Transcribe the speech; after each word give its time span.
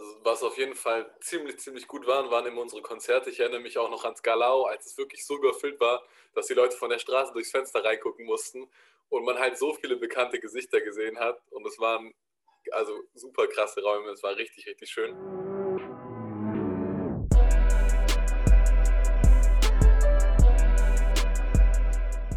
Also 0.00 0.16
was 0.24 0.42
auf 0.42 0.56
jeden 0.56 0.74
Fall 0.74 1.14
ziemlich, 1.20 1.58
ziemlich 1.58 1.86
gut 1.86 2.06
waren, 2.06 2.30
waren 2.30 2.46
immer 2.46 2.62
unsere 2.62 2.80
Konzerte. 2.80 3.28
Ich 3.28 3.38
erinnere 3.38 3.60
mich 3.60 3.76
auch 3.76 3.90
noch 3.90 4.02
ans 4.04 4.22
Galau, 4.22 4.62
als 4.62 4.86
es 4.86 4.96
wirklich 4.96 5.26
so 5.26 5.36
überfüllt 5.36 5.78
war, 5.78 6.02
dass 6.34 6.46
die 6.46 6.54
Leute 6.54 6.74
von 6.74 6.88
der 6.88 6.98
Straße 6.98 7.34
durchs 7.34 7.50
Fenster 7.50 7.84
reingucken 7.84 8.24
mussten 8.24 8.66
und 9.10 9.26
man 9.26 9.38
halt 9.38 9.58
so 9.58 9.74
viele 9.74 9.96
bekannte 9.96 10.40
Gesichter 10.40 10.80
gesehen 10.80 11.18
hat. 11.18 11.42
Und 11.50 11.66
es 11.66 11.78
waren 11.78 12.14
also 12.70 12.94
super 13.12 13.46
krasse 13.46 13.82
Räume. 13.82 14.08
Es 14.08 14.22
war 14.22 14.34
richtig, 14.36 14.66
richtig 14.66 14.88
schön. 14.88 15.14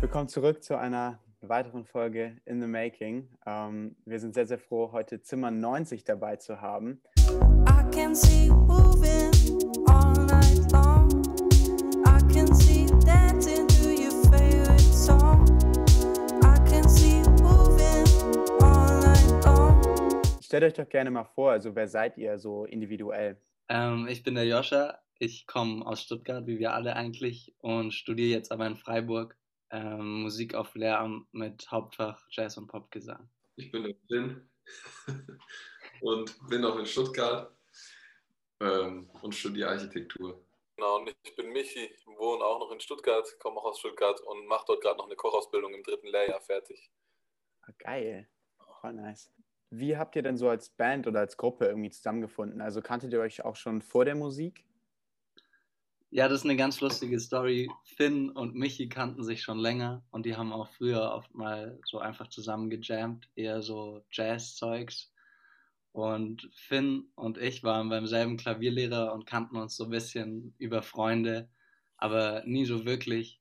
Willkommen 0.01 0.27
zurück 0.27 0.61
zu 0.61 0.77
einer 0.77 1.23
weiteren 1.39 1.85
Folge 1.85 2.41
In 2.45 2.61
the 2.61 2.67
Making. 2.67 3.29
Ähm, 3.45 3.95
wir 4.05 4.19
sind 4.19 4.33
sehr, 4.33 4.47
sehr 4.47 4.59
froh, 4.59 4.91
heute 4.91 5.21
Zimmer 5.21 5.51
90 5.51 6.03
dabei 6.03 6.35
zu 6.35 6.59
haben. 6.59 7.01
Stellt 20.53 20.63
euch 20.65 20.73
doch 20.73 20.89
gerne 20.89 21.11
mal 21.11 21.23
vor, 21.23 21.51
also 21.51 21.75
wer 21.75 21.87
seid 21.87 22.17
ihr 22.17 22.37
so 22.37 22.65
individuell? 22.65 23.41
Ähm, 23.69 24.07
ich 24.07 24.21
bin 24.21 24.35
der 24.35 24.45
Joscha. 24.45 24.99
Ich 25.17 25.47
komme 25.47 25.85
aus 25.85 26.01
Stuttgart, 26.01 26.45
wie 26.45 26.59
wir 26.59 26.73
alle 26.73 26.95
eigentlich, 26.95 27.55
und 27.59 27.93
studiere 27.93 28.29
jetzt 28.29 28.51
aber 28.51 28.67
in 28.67 28.75
Freiburg 28.75 29.35
ähm, 29.71 30.21
Musik 30.21 30.55
auf 30.55 30.75
Lehramt 30.75 31.33
mit 31.33 31.71
Hauptfach 31.71 32.21
Jazz 32.29 32.57
und 32.57 32.67
Popgesang. 32.67 33.29
Ich 33.55 33.71
bin 33.71 33.83
der 33.83 33.95
Finn 34.07 34.49
und 36.01 36.35
bin 36.49 36.65
auch 36.65 36.77
in 36.77 36.85
Stuttgart 36.85 37.51
ähm, 38.59 39.09
und 39.21 39.33
studiere 39.33 39.69
Architektur. 39.69 40.43
Genau, 40.75 40.99
und 40.99 41.15
ich 41.23 41.35
bin 41.35 41.51
Michi, 41.51 41.89
wohne 42.05 42.43
auch 42.43 42.59
noch 42.59 42.71
in 42.71 42.79
Stuttgart, 42.79 43.27
komme 43.39 43.57
auch 43.57 43.65
aus 43.65 43.79
Stuttgart 43.79 44.19
und 44.21 44.47
mache 44.47 44.65
dort 44.67 44.81
gerade 44.81 44.97
noch 44.97 45.05
eine 45.05 45.15
Kochausbildung 45.15 45.73
im 45.73 45.83
dritten 45.83 46.07
Lehrjahr 46.07 46.41
fertig. 46.41 46.89
Ah, 47.61 47.71
geil, 47.77 48.27
voll 48.81 48.93
nice. 48.93 49.31
Wie 49.69 49.97
habt 49.97 50.15
ihr 50.15 50.21
denn 50.21 50.37
so 50.37 50.49
als 50.49 50.69
Band 50.69 51.07
oder 51.07 51.19
als 51.19 51.37
Gruppe 51.37 51.65
irgendwie 51.65 51.89
zusammengefunden? 51.89 52.61
Also 52.61 52.81
kanntet 52.81 53.13
ihr 53.13 53.19
euch 53.19 53.43
auch 53.43 53.55
schon 53.55 53.81
vor 53.81 54.05
der 54.05 54.15
Musik? 54.15 54.65
Ja, 56.11 56.27
das 56.27 56.41
ist 56.41 56.45
eine 56.45 56.55
ganz 56.55 56.79
lustige 56.79 57.19
Story. 57.19 57.71
Finn 57.85 58.29
und 58.29 58.53
Michi 58.53 58.87
kannten 58.87 59.23
sich 59.23 59.41
schon 59.41 59.57
länger 59.57 60.03
und 60.11 60.27
die 60.27 60.35
haben 60.35 60.53
auch 60.53 60.69
früher 60.69 61.11
oft 61.11 61.33
mal 61.33 61.79
so 61.85 61.97
einfach 61.97 62.27
zusammen 62.27 62.69
gejammt, 62.69 63.29
eher 63.35 63.63
so 63.63 64.03
Jazz-Zeugs. 64.11 65.12
Und 65.93 66.49
Finn 66.55 67.05
und 67.13 67.37
ich 67.37 67.63
waren 67.63 67.89
beim 67.89 68.07
selben 68.07 68.35
Klavierlehrer 68.35 69.13
und 69.13 69.27
kannten 69.27 69.57
uns 69.57 69.75
so 69.75 69.85
ein 69.85 69.91
bisschen 69.91 70.55
über 70.57 70.81
Freunde, 70.81 71.49
aber 71.97 72.43
nie 72.45 72.65
so 72.65 72.83
wirklich. 72.83 73.39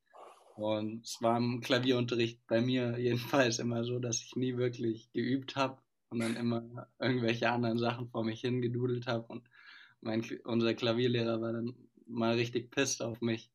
Und 0.54 1.06
es 1.06 1.22
war 1.22 1.38
im 1.38 1.62
Klavierunterricht 1.62 2.46
bei 2.46 2.60
mir 2.60 2.98
jedenfalls 3.00 3.58
immer 3.58 3.84
so, 3.84 3.98
dass 3.98 4.22
ich 4.22 4.36
nie 4.36 4.58
wirklich 4.58 5.10
geübt 5.12 5.56
habe 5.56 5.78
und 6.10 6.20
dann 6.20 6.36
immer 6.36 6.88
irgendwelche 7.00 7.50
anderen 7.50 7.78
Sachen 7.78 8.10
vor 8.10 8.22
mich 8.22 8.42
hingedudelt 8.42 9.06
habe. 9.06 9.24
Und 9.28 9.48
mein, 10.02 10.22
unser 10.44 10.74
Klavierlehrer 10.74 11.40
war 11.40 11.54
dann 11.54 11.74
mal 12.06 12.34
richtig 12.34 12.70
pisst 12.70 13.00
auf 13.00 13.22
mich 13.22 13.50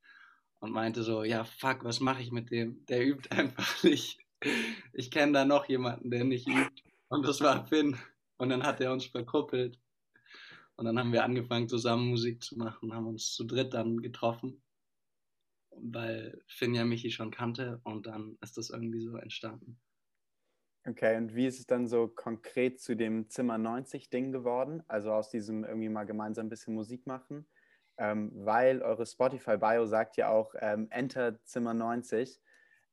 und 0.59 0.71
meinte 0.71 1.03
so, 1.03 1.23
ja, 1.23 1.43
fuck, 1.43 1.83
was 1.83 1.99
mache 1.99 2.23
ich 2.23 2.31
mit 2.31 2.49
dem? 2.49 2.83
Der 2.87 3.05
übt 3.05 3.29
einfach 3.35 3.83
nicht. 3.83 4.17
Ich 4.91 5.11
kenne 5.11 5.33
da 5.33 5.45
noch 5.45 5.69
jemanden, 5.69 6.09
der 6.09 6.23
nicht 6.23 6.47
übt. 6.47 6.81
Und 7.09 7.27
das 7.27 7.41
war 7.41 7.67
Finn. 7.67 7.95
Und 8.37 8.49
dann 8.49 8.63
hat 8.63 8.79
er 8.81 8.91
uns 8.91 9.05
verkuppelt. 9.05 9.79
Und 10.75 10.85
dann 10.85 10.99
haben 10.99 11.11
wir 11.11 11.23
angefangen, 11.23 11.67
zusammen 11.67 12.09
Musik 12.09 12.43
zu 12.43 12.57
machen, 12.57 12.93
haben 12.93 13.07
uns 13.07 13.33
zu 13.33 13.43
dritt 13.43 13.73
dann 13.73 14.01
getroffen, 14.01 14.61
weil 15.71 16.39
Finn 16.47 16.75
ja 16.75 16.85
Michi 16.85 17.09
schon 17.09 17.31
kannte 17.31 17.81
und 17.83 18.05
dann 18.05 18.37
ist 18.41 18.57
das 18.57 18.69
irgendwie 18.69 19.01
so 19.01 19.17
entstanden. 19.17 19.79
Okay, 20.85 21.17
und 21.17 21.33
wie 21.33 21.47
ist 21.47 21.59
es 21.59 21.65
dann 21.65 21.87
so 21.87 22.07
konkret 22.07 22.79
zu 22.79 22.95
dem 22.95 23.27
Zimmer 23.29 23.57
90 23.57 24.09
Ding 24.11 24.31
geworden? 24.31 24.83
Also 24.87 25.11
aus 25.11 25.29
diesem 25.31 25.63
irgendwie 25.63 25.89
mal 25.89 26.05
gemeinsam 26.05 26.45
ein 26.45 26.49
bisschen 26.49 26.75
Musik 26.75 27.07
machen? 27.07 27.47
ähm, 27.97 28.31
weil 28.33 28.81
eure 28.81 29.05
Spotify-Bio 29.05 29.85
sagt 29.85 30.17
ja 30.17 30.29
auch 30.29 30.53
ähm, 30.59 30.87
Enter 30.91 31.43
Zimmer 31.43 31.73
90. 31.73 32.39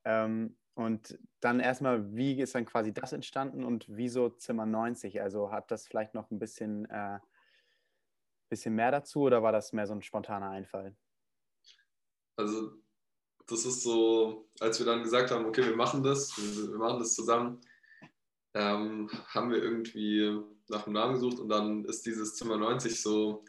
Ähm, 0.04 0.56
und 0.75 1.19
dann 1.41 1.61
erstmal, 1.61 2.15
wie 2.15 2.41
ist 2.41 2.55
dann 2.55 2.65
quasi 2.65 2.93
das 2.93 3.12
entstanden 3.12 3.65
und 3.65 3.87
wieso 3.89 4.29
Zimmer 4.29 4.67
90? 4.67 5.21
Also 5.23 5.51
hat 5.51 5.71
das 5.71 5.87
vielleicht 5.87 6.15
noch 6.15 6.31
ein 6.31 6.39
bisschen, 6.39 6.85
äh, 6.91 7.19
bisschen 8.49 8.75
mehr 8.75 8.91
dazu 8.91 9.23
oder 9.23 9.43
war 9.43 9.53
das 9.53 9.73
mehr 9.73 9.87
so 9.87 9.95
ein 9.95 10.03
spontaner 10.03 10.51
Einfall? 10.51 10.97
Also 12.37 12.73
das 13.47 13.65
ist 13.65 13.83
so, 13.83 14.49
als 14.61 14.79
wir 14.79 14.87
dann 14.87 15.03
gesagt 15.03 15.31
haben, 15.31 15.45
okay, 15.45 15.65
wir 15.65 15.77
machen 15.77 16.03
das, 16.03 16.37
wir 16.37 16.79
machen 16.79 16.99
das 16.99 17.15
zusammen, 17.15 17.61
ähm, 18.55 19.09
haben 19.29 19.51
wir 19.51 19.63
irgendwie 19.63 20.41
nach 20.69 20.87
einem 20.87 20.95
Namen 20.95 21.15
gesucht 21.15 21.39
und 21.39 21.49
dann 21.49 21.84
ist 21.84 22.05
dieses 22.07 22.34
Zimmer 22.37 22.57
90 22.57 23.01
so 23.01 23.45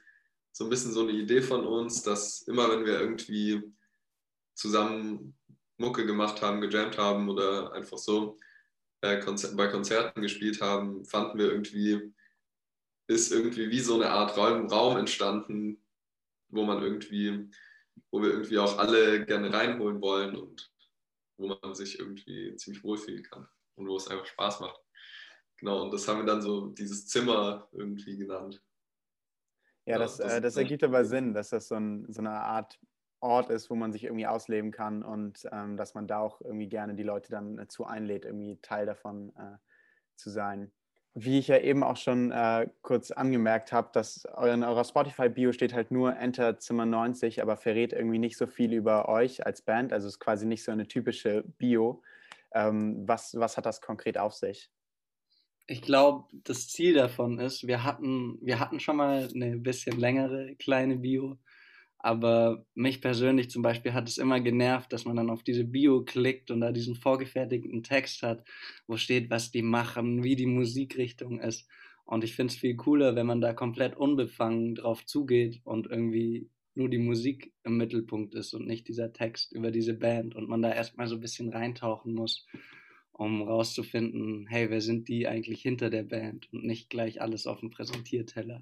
so 0.57 0.63
ein 0.63 0.69
bisschen 0.69 0.93
so 0.93 1.01
eine 1.01 1.11
Idee 1.11 1.41
von 1.41 1.65
uns, 1.65 2.01
dass 2.01 2.43
immer 2.43 2.69
wenn 2.69 2.85
wir 2.85 2.97
irgendwie 2.97 3.61
zusammen 4.53 5.37
Mucke 5.77 6.05
gemacht 6.05 6.41
haben, 6.41 6.61
gejammt 6.61 6.97
haben 6.97 7.29
oder 7.29 7.73
einfach 7.73 7.97
so 7.97 8.37
äh, 9.01 9.21
bei 9.55 9.67
Konzerten 9.67 10.21
gespielt 10.21 10.61
haben, 10.61 11.05
fanden 11.05 11.37
wir 11.37 11.51
irgendwie, 11.51 12.13
ist 13.07 13.31
irgendwie 13.31 13.69
wie 13.69 13.81
so 13.81 13.95
eine 13.95 14.09
Art 14.09 14.37
Raum, 14.37 14.67
Raum 14.67 14.97
entstanden, 14.97 15.83
wo 16.49 16.63
man 16.63 16.81
irgendwie, 16.81 17.49
wo 18.11 18.21
wir 18.21 18.29
irgendwie 18.29 18.57
auch 18.57 18.77
alle 18.77 19.25
gerne 19.25 19.51
reinholen 19.53 20.01
wollen 20.01 20.35
und 20.35 20.71
wo 21.37 21.47
man 21.47 21.75
sich 21.75 21.99
irgendwie 21.99 22.55
ziemlich 22.55 22.83
wohlfühlen 22.83 23.23
kann 23.23 23.47
und 23.75 23.87
wo 23.87 23.97
es 23.97 24.07
einfach 24.07 24.25
Spaß 24.25 24.61
macht. 24.61 24.81
Genau, 25.57 25.83
und 25.83 25.93
das 25.93 26.07
haben 26.07 26.19
wir 26.19 26.25
dann 26.25 26.41
so 26.41 26.67
dieses 26.67 27.07
Zimmer 27.07 27.67
irgendwie 27.71 28.17
genannt. 28.17 28.61
Ja, 29.85 29.99
das, 29.99 30.17
das, 30.17 30.33
äh, 30.33 30.41
das 30.41 30.57
ergibt 30.57 30.83
aber 30.83 31.05
Sinn, 31.05 31.33
dass 31.33 31.49
das 31.49 31.67
so, 31.67 31.75
ein, 31.75 32.11
so, 32.11 32.19
eine 32.19 32.31
Art 32.31 32.79
Ort 33.25 33.49
ist, 33.49 33.69
wo 33.69 33.75
man 33.75 33.91
sich 33.91 34.03
irgendwie 34.03 34.27
ausleben 34.27 34.71
kann 34.71 35.03
und 35.03 35.47
ähm, 35.51 35.77
dass 35.77 35.93
man 35.93 36.07
da 36.07 36.19
auch 36.19 36.41
irgendwie 36.41 36.69
gerne 36.69 36.95
die 36.95 37.03
Leute 37.03 37.31
dann 37.31 37.59
äh, 37.59 37.67
zu 37.67 37.85
einlädt, 37.85 38.25
irgendwie 38.25 38.57
Teil 38.61 38.85
davon 38.85 39.33
äh, 39.35 39.57
zu 40.15 40.29
sein. 40.29 40.71
Wie 41.13 41.39
ich 41.39 41.47
ja 41.47 41.57
eben 41.59 41.83
auch 41.83 41.97
schon 41.97 42.31
äh, 42.31 42.67
kurz 42.81 43.11
angemerkt 43.11 43.71
habe, 43.71 43.89
dass 43.93 44.25
in 44.43 44.63
eurer 44.63 44.83
Spotify-Bio 44.83 45.53
steht 45.53 45.73
halt 45.73 45.89
nur 45.89 46.15
Enter 46.17 46.59
Zimmer 46.59 46.85
90, 46.85 47.41
aber 47.41 47.55
verrät 47.55 47.93
irgendwie 47.93 48.19
nicht 48.19 48.37
so 48.37 48.47
viel 48.47 48.73
über 48.73 49.07
euch 49.07 49.45
als 49.45 49.61
Band. 49.61 49.93
Also 49.93 50.07
ist 50.07 50.19
quasi 50.19 50.45
nicht 50.45 50.63
so 50.63 50.71
eine 50.71 50.87
typische 50.87 51.43
Bio. 51.57 52.01
Ähm, 52.53 53.07
was, 53.07 53.35
was 53.39 53.55
hat 53.55 53.65
das 53.65 53.81
konkret 53.81 54.17
auf 54.17 54.33
sich? 54.33 54.69
ich 55.67 55.81
glaube, 55.81 56.25
das 56.43 56.67
Ziel 56.67 56.93
davon 56.93 57.39
ist, 57.39 57.65
wir 57.67 57.83
hatten, 57.83 58.37
wir 58.41 58.59
hatten 58.59 58.79
schon 58.79 58.97
mal 58.97 59.27
eine 59.33 59.57
bisschen 59.57 59.99
längere 59.99 60.55
kleine 60.55 60.97
Bio, 60.97 61.37
aber 62.05 62.65
mich 62.75 63.01
persönlich 63.01 63.49
zum 63.49 63.63
Beispiel 63.63 63.93
hat 63.93 64.07
es 64.07 64.17
immer 64.17 64.39
genervt, 64.39 64.93
dass 64.93 65.05
man 65.05 65.15
dann 65.15 65.29
auf 65.29 65.43
diese 65.43 65.63
Bio 65.63 66.03
klickt 66.03 66.51
und 66.51 66.61
da 66.61 66.71
diesen 66.71 66.95
vorgefertigten 66.95 67.81
Text 67.81 68.21
hat, 68.21 68.47
wo 68.87 68.95
steht, 68.95 69.29
was 69.29 69.51
die 69.51 69.63
machen, 69.63 70.23
wie 70.23 70.35
die 70.35 70.45
Musikrichtung 70.45 71.39
ist. 71.39 71.67
Und 72.05 72.23
ich 72.23 72.35
finde 72.35 72.53
es 72.53 72.59
viel 72.59 72.75
cooler, 72.75 73.15
wenn 73.15 73.25
man 73.25 73.41
da 73.41 73.53
komplett 73.53 73.97
unbefangen 73.97 74.75
drauf 74.75 75.05
zugeht 75.05 75.61
und 75.63 75.87
irgendwie 75.87 76.49
nur 76.75 76.89
die 76.89 76.99
Musik 76.99 77.51
im 77.63 77.77
Mittelpunkt 77.77 78.35
ist 78.35 78.53
und 78.53 78.67
nicht 78.67 78.87
dieser 78.87 79.11
Text 79.11 79.51
über 79.53 79.71
diese 79.71 79.95
Band 79.95 80.35
und 80.35 80.47
man 80.47 80.61
da 80.61 80.71
erstmal 80.71 81.07
so 81.07 81.15
ein 81.15 81.21
bisschen 81.21 81.49
reintauchen 81.49 82.13
muss 82.13 82.45
um 83.17 83.41
rauszufinden, 83.43 84.45
hey, 84.47 84.69
wer 84.69 84.81
sind 84.81 85.07
die 85.07 85.25
eigentlich 85.27 85.61
hinter 85.61 85.89
der 85.89 86.03
Band 86.03 86.51
und 86.51 86.65
nicht 86.65 86.89
gleich 86.89 87.21
alles 87.21 87.47
auf 87.47 87.61
dem 87.61 87.69
Präsentierteller. 87.69 88.61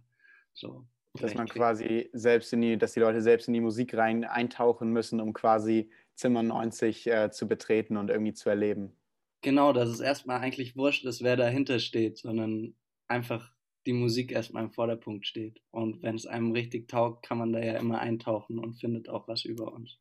So, 0.54 0.86
dass 1.20 1.36
man 1.36 1.48
quasi 1.48 2.10
selbst 2.14 2.54
in 2.54 2.62
die, 2.62 2.78
dass 2.78 2.94
die 2.94 3.00
Leute 3.00 3.22
selbst 3.22 3.48
in 3.48 3.54
die 3.54 3.62
Musik 3.62 3.96
rein 3.96 4.24
eintauchen 4.24 4.92
müssen, 4.92 5.22
um 5.22 5.34
quasi 5.34 5.92
Zimmer 6.16 6.44
90 6.44 7.08
äh, 7.08 7.32
zu 7.32 7.48
betreten 7.48 7.98
und 7.98 8.10
irgendwie 8.10 8.34
zu 8.34 8.50
erleben. 8.50 8.96
Genau, 9.42 9.74
dass 9.74 9.90
es 9.90 10.00
erstmal 10.00 10.40
eigentlich 10.40 10.76
wurscht 10.76 11.06
ist, 11.06 11.24
wer 11.24 11.36
dahinter 11.36 11.80
steht, 11.80 12.18
sondern 12.18 12.76
einfach 13.08 13.52
die 13.86 13.94
Musik 13.94 14.32
erstmal 14.32 14.64
im 14.64 14.72
Vorderpunkt 14.72 15.28
steht. 15.28 15.62
Und 15.72 16.02
wenn 16.02 16.16
es 16.16 16.26
einem 16.26 16.52
richtig 16.52 16.88
taugt, 16.88 17.26
kann 17.26 17.38
man 17.38 17.52
da 17.52 17.60
ja 17.60 17.78
immer 17.78 18.00
eintauchen 18.00 18.58
und 18.58 18.76
findet 18.76 19.10
auch 19.10 19.28
was 19.28 19.44
über 19.44 19.74
uns. 19.74 20.00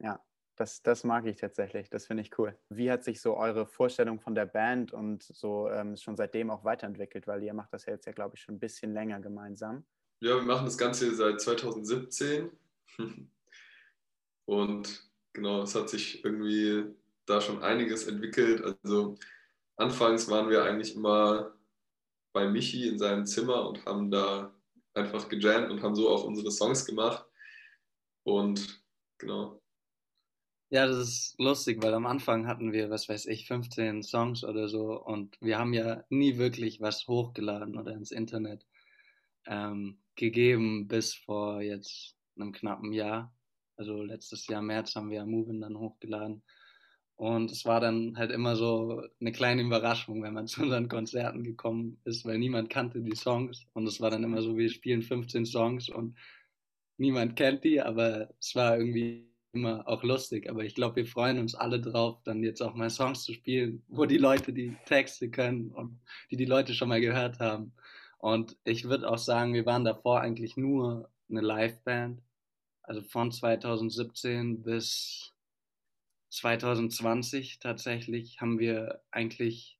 Ja, 0.00 0.20
das, 0.56 0.82
das 0.82 1.04
mag 1.04 1.26
ich 1.26 1.36
tatsächlich, 1.36 1.88
das 1.88 2.06
finde 2.06 2.22
ich 2.22 2.36
cool. 2.38 2.58
Wie 2.68 2.90
hat 2.90 3.04
sich 3.04 3.20
so 3.20 3.36
eure 3.36 3.66
Vorstellung 3.66 4.20
von 4.20 4.34
der 4.34 4.46
Band 4.46 4.92
und 4.92 5.22
so 5.22 5.70
ähm, 5.70 5.96
schon 5.96 6.16
seitdem 6.16 6.50
auch 6.50 6.64
weiterentwickelt? 6.64 7.26
Weil 7.26 7.42
ihr 7.42 7.54
macht 7.54 7.72
das 7.72 7.86
ja 7.86 7.92
jetzt 7.92 8.06
ja, 8.06 8.12
glaube 8.12 8.34
ich, 8.34 8.42
schon 8.42 8.56
ein 8.56 8.60
bisschen 8.60 8.92
länger 8.92 9.20
gemeinsam. 9.20 9.86
Ja, 10.22 10.36
wir 10.36 10.42
machen 10.42 10.66
das 10.66 10.76
Ganze 10.76 11.14
seit 11.14 11.40
2017. 11.40 12.50
Und 14.44 15.10
genau, 15.32 15.62
es 15.62 15.74
hat 15.74 15.88
sich 15.88 16.22
irgendwie 16.24 16.94
da 17.24 17.40
schon 17.40 17.62
einiges 17.62 18.06
entwickelt. 18.06 18.62
Also 18.62 19.16
anfangs 19.76 20.28
waren 20.28 20.50
wir 20.50 20.62
eigentlich 20.64 20.94
immer 20.94 21.54
bei 22.32 22.46
Michi 22.48 22.88
in 22.88 22.98
seinem 22.98 23.24
Zimmer 23.24 23.66
und 23.66 23.84
haben 23.86 24.10
da 24.10 24.54
einfach 24.94 25.28
gejammt 25.28 25.70
und 25.70 25.82
haben 25.82 25.94
so 25.94 26.10
auch 26.10 26.24
unsere 26.24 26.50
Songs 26.50 26.84
gemacht. 26.84 27.24
Und 28.24 28.82
genau. 29.18 29.62
Ja, 30.68 30.86
das 30.86 30.98
ist 30.98 31.34
lustig, 31.38 31.82
weil 31.82 31.94
am 31.94 32.06
Anfang 32.06 32.46
hatten 32.46 32.72
wir, 32.72 32.90
was 32.90 33.08
weiß 33.08 33.26
ich, 33.26 33.46
15 33.46 34.02
Songs 34.02 34.44
oder 34.44 34.68
so 34.68 35.02
und 35.02 35.36
wir 35.40 35.58
haben 35.58 35.72
ja 35.72 36.04
nie 36.10 36.36
wirklich 36.38 36.80
was 36.80 37.08
hochgeladen 37.08 37.78
oder 37.78 37.92
ins 37.92 38.12
Internet 38.12 38.66
ähm, 39.46 39.98
gegeben 40.20 40.86
bis 40.86 41.14
vor 41.14 41.62
jetzt 41.62 42.14
einem 42.36 42.52
knappen 42.52 42.92
Jahr. 42.92 43.34
Also 43.76 44.02
letztes 44.02 44.46
Jahr 44.46 44.62
März 44.62 44.94
haben 44.94 45.10
wir 45.10 45.24
Movin 45.24 45.62
dann 45.62 45.78
hochgeladen. 45.78 46.42
Und 47.16 47.50
es 47.50 47.64
war 47.64 47.80
dann 47.80 48.16
halt 48.16 48.30
immer 48.30 48.54
so 48.56 49.02
eine 49.20 49.32
kleine 49.32 49.62
Überraschung, 49.62 50.22
wenn 50.22 50.34
man 50.34 50.46
zu 50.46 50.62
unseren 50.62 50.88
Konzerten 50.88 51.42
gekommen 51.42 52.00
ist, 52.04 52.24
weil 52.24 52.38
niemand 52.38 52.70
kannte 52.70 53.00
die 53.00 53.16
Songs. 53.16 53.66
Und 53.72 53.86
es 53.86 54.00
war 54.00 54.10
dann 54.10 54.22
immer 54.22 54.42
so, 54.42 54.56
wir 54.56 54.70
spielen 54.70 55.02
15 55.02 55.46
Songs 55.46 55.88
und 55.88 56.16
niemand 56.98 57.36
kennt 57.36 57.64
die, 57.64 57.80
aber 57.80 58.28
es 58.38 58.54
war 58.54 58.76
irgendwie 58.76 59.26
immer 59.52 59.88
auch 59.88 60.02
lustig. 60.02 60.48
Aber 60.50 60.64
ich 60.64 60.74
glaube, 60.74 60.96
wir 60.96 61.06
freuen 61.06 61.38
uns 61.38 61.54
alle 61.54 61.80
drauf, 61.80 62.22
dann 62.24 62.42
jetzt 62.42 62.60
auch 62.60 62.74
mal 62.74 62.90
Songs 62.90 63.24
zu 63.24 63.32
spielen, 63.32 63.82
wo 63.88 64.04
die 64.04 64.18
Leute 64.18 64.52
die 64.52 64.76
Texte 64.84 65.30
können 65.30 65.70
und 65.70 65.98
die 66.30 66.36
die 66.36 66.44
Leute 66.44 66.74
schon 66.74 66.88
mal 66.88 67.00
gehört 67.00 67.38
haben. 67.38 67.72
Und 68.20 68.58
ich 68.64 68.84
würde 68.84 69.08
auch 69.10 69.18
sagen, 69.18 69.54
wir 69.54 69.64
waren 69.64 69.84
davor 69.84 70.20
eigentlich 70.20 70.58
nur 70.58 71.10
eine 71.30 71.40
Liveband. 71.40 72.22
Also 72.82 73.02
von 73.02 73.32
2017 73.32 74.62
bis 74.62 75.32
2020 76.28 77.60
tatsächlich 77.60 78.40
haben 78.40 78.58
wir 78.58 79.00
eigentlich, 79.10 79.78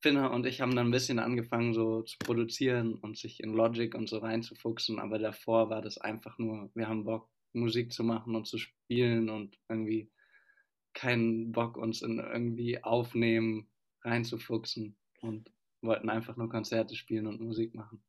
Finner 0.00 0.32
und 0.32 0.46
ich 0.46 0.60
haben 0.60 0.74
dann 0.74 0.88
ein 0.88 0.92
bisschen 0.92 1.18
angefangen 1.18 1.74
so 1.74 2.02
zu 2.02 2.18
produzieren 2.18 2.94
und 2.94 3.18
sich 3.18 3.40
in 3.40 3.52
Logic 3.52 3.94
und 3.94 4.08
so 4.08 4.18
reinzufuchsen, 4.18 4.98
aber 4.98 5.18
davor 5.18 5.68
war 5.68 5.82
das 5.82 5.98
einfach 5.98 6.38
nur, 6.38 6.70
wir 6.74 6.88
haben 6.88 7.04
Bock, 7.04 7.28
Musik 7.52 7.92
zu 7.92 8.02
machen 8.02 8.34
und 8.34 8.46
zu 8.46 8.56
spielen 8.58 9.28
und 9.28 9.58
irgendwie 9.68 10.10
keinen 10.94 11.52
Bock, 11.52 11.76
uns 11.76 12.02
in 12.02 12.18
irgendwie 12.18 12.82
aufnehmen, 12.82 13.68
reinzufuchsen 14.02 14.96
und 15.20 15.50
wollten 15.82 16.10
einfach 16.10 16.36
nur 16.36 16.48
Konzerte 16.48 16.94
spielen 16.94 17.26
und 17.26 17.40
Musik 17.40 17.74
machen. 17.74 18.02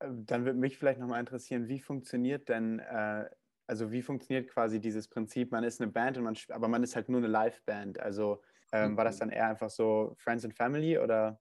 Ähm, 0.00 0.26
dann 0.26 0.44
würde 0.44 0.58
mich 0.58 0.78
vielleicht 0.78 1.00
nochmal 1.00 1.20
interessieren, 1.20 1.68
wie 1.68 1.80
funktioniert 1.80 2.48
denn, 2.48 2.78
äh, 2.80 3.28
also 3.66 3.90
wie 3.92 4.02
funktioniert 4.02 4.50
quasi 4.50 4.80
dieses 4.80 5.08
Prinzip, 5.08 5.52
man 5.52 5.64
ist 5.64 5.80
eine 5.80 5.90
Band, 5.90 6.18
und 6.18 6.24
man, 6.24 6.36
aber 6.50 6.68
man 6.68 6.82
ist 6.82 6.96
halt 6.96 7.08
nur 7.08 7.18
eine 7.18 7.28
Live-Band. 7.28 8.00
Also 8.00 8.42
ähm, 8.72 8.96
war 8.96 9.04
das 9.04 9.16
mhm. 9.16 9.20
dann 9.20 9.30
eher 9.30 9.48
einfach 9.48 9.70
so 9.70 10.14
Friends 10.18 10.44
and 10.44 10.54
Family 10.54 10.98
oder? 10.98 11.40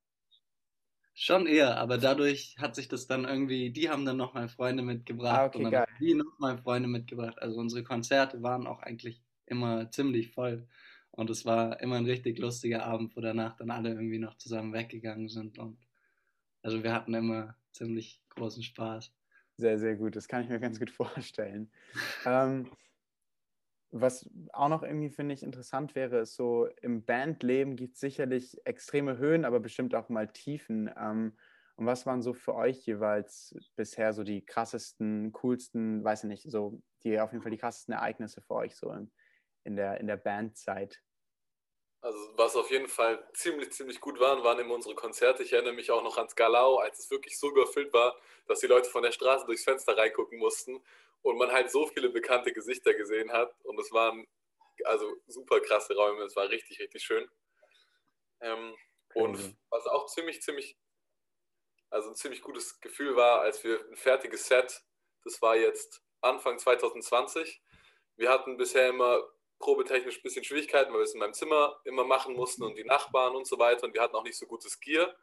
Schon 1.14 1.46
eher, 1.46 1.78
aber 1.78 1.98
dadurch 1.98 2.56
hat 2.58 2.76
sich 2.76 2.88
das 2.88 3.06
dann 3.06 3.26
irgendwie, 3.26 3.72
die 3.72 3.90
haben 3.90 4.06
dann 4.06 4.18
nochmal 4.18 4.48
Freunde 4.48 4.82
mitgebracht 4.82 5.40
ah, 5.40 5.46
okay, 5.46 5.58
und 5.58 5.64
dann 5.66 5.72
geil. 5.72 5.88
die 6.00 6.16
nochmal 6.16 6.58
Freunde 6.58 6.88
mitgebracht. 6.88 7.42
Also 7.42 7.60
unsere 7.60 7.84
Konzerte 7.84 8.42
waren 8.42 8.66
auch 8.66 8.82
eigentlich 8.82 9.22
immer 9.46 9.92
ziemlich 9.92 10.32
voll. 10.32 10.68
Und 11.12 11.30
es 11.30 11.46
war 11.46 11.80
immer 11.82 11.98
ein 11.98 12.06
richtig 12.06 12.40
lustiger 12.40 12.86
Abend, 12.86 13.16
wo 13.16 13.22
danach 13.22 13.56
dann 13.58 13.70
alle 13.70 13.90
irgendwie 13.90 14.20
noch 14.20 14.38
zusammen 14.38 14.74
weggegangen 14.74 15.28
sind. 15.28 15.60
Und 15.60 15.78
also 16.62 16.84
wir 16.84 16.94
hatten 16.94 17.14
immer 17.14 17.56
ziemlich 17.72 18.22
großen 18.30 18.64
Spaß. 18.64 19.14
Sehr, 19.58 19.78
sehr 19.78 19.96
gut. 19.96 20.16
Das 20.16 20.28
kann 20.28 20.44
ich 20.44 20.50
mir 20.50 20.60
ganz 20.60 20.80
gut 20.80 20.90
vorstellen. 20.90 21.72
ähm, 22.26 22.72
was 23.92 24.30
auch 24.54 24.70
noch 24.70 24.84
irgendwie, 24.84 25.10
finde 25.10 25.34
ich, 25.34 25.44
interessant 25.44 25.96
wäre, 25.96 26.20
ist 26.20 26.36
so, 26.36 26.68
im 26.82 27.04
Bandleben 27.04 27.76
gibt 27.76 27.96
es 27.96 28.00
sicherlich 28.00 28.66
extreme 28.66 29.18
Höhen, 29.18 29.44
aber 29.44 29.60
bestimmt 29.60 29.94
auch 29.96 30.08
mal 30.08 30.30
Tiefen. 30.30 30.90
Ähm, 30.98 31.38
und 31.76 31.86
was 31.86 32.06
waren 32.06 32.22
so 32.22 32.34
für 32.34 32.56
euch 32.56 32.86
jeweils 32.86 33.54
bisher 33.76 34.14
so 34.14 34.24
die 34.24 34.46
krassesten, 34.46 35.32
coolsten, 35.34 36.04
weiß 36.04 36.24
ich 36.24 36.30
nicht, 36.30 36.50
so 36.50 36.82
die 37.04 37.20
auf 37.20 37.32
jeden 37.32 37.42
Fall 37.42 37.52
die 37.52 37.58
krassesten 37.58 37.94
Ereignisse 37.94 38.42
für 38.42 38.56
euch 38.56 38.76
so 38.76 38.92
in, 38.92 39.12
in 39.64 39.76
der, 39.76 40.00
in 40.00 40.08
der 40.08 40.18
Bandzeit? 40.18 41.02
Also 42.02 42.18
was 42.36 42.56
auf 42.56 42.72
jeden 42.72 42.88
Fall 42.88 43.28
ziemlich, 43.34 43.72
ziemlich 43.72 44.02
gut 44.02 44.20
waren, 44.20 44.44
waren 44.44 44.58
immer 44.58 44.74
unsere 44.74 44.96
Konzerte. 44.96 45.44
Ich 45.44 45.54
erinnere 45.54 45.74
mich 45.74 45.92
auch 45.92 46.02
noch 46.02 46.18
ans 46.18 46.36
Galau, 46.36 46.78
als 46.78 46.98
es 46.98 47.12
wirklich 47.12 47.38
so 47.38 47.50
überfüllt 47.50 47.94
war, 47.94 48.16
dass 48.48 48.60
die 48.60 48.68
Leute 48.68 48.90
von 48.90 49.04
der 49.04 49.12
Straße 49.12 49.46
durchs 49.46 49.64
Fenster 49.64 49.96
reingucken 49.96 50.40
mussten 50.40 50.84
und 51.22 51.38
man 51.38 51.52
halt 51.52 51.70
so 51.70 51.86
viele 51.86 52.10
bekannte 52.10 52.54
Gesichter 52.54 52.96
gesehen 52.96 53.32
hat. 53.32 53.54
Und 53.64 53.80
es 53.80 53.92
waren 53.92 54.28
also 54.86 55.16
super 55.28 55.60
krasse 55.60 55.96
Räume, 55.96 56.24
es 56.24 56.36
war 56.36 56.50
richtig, 56.50 56.80
richtig 56.80 57.04
schön. 57.04 57.30
Ähm, 58.40 58.76
und 59.14 59.56
was 59.70 59.86
auch 59.86 60.08
ziemlich, 60.08 60.42
ziemlich, 60.42 60.78
also 61.92 62.10
ein 62.10 62.16
ziemlich 62.16 62.42
gutes 62.42 62.80
Gefühl 62.80 63.16
war, 63.16 63.42
als 63.42 63.64
wir 63.64 63.80
ein 63.90 63.96
fertiges 63.96 64.48
Set, 64.48 64.84
das 65.24 65.40
war 65.42 65.56
jetzt 65.56 66.02
Anfang 66.22 66.58
2020. 66.58 67.62
Wir 68.16 68.30
hatten 68.30 68.58
bisher 68.58 68.90
immer 68.90 69.22
probetechnisch 69.62 70.18
ein 70.18 70.24
bisschen 70.24 70.44
Schwierigkeiten, 70.44 70.92
weil 70.92 71.00
wir 71.00 71.06
es 71.06 71.14
in 71.14 71.20
meinem 71.20 71.34
Zimmer 71.34 71.80
immer 71.86 72.04
machen 72.04 72.36
mussten 72.36 72.64
und 72.64 72.76
die 72.78 72.84
Nachbarn 72.84 73.36
und 73.36 73.48
so 73.48 73.58
weiter. 73.58 73.86
Und 73.86 73.94
wir 73.94 74.02
hatten 74.02 74.16
auch 74.16 74.24
nicht 74.24 74.38
so 74.38 74.46
gutes 74.46 74.80
Gear. 74.80 75.16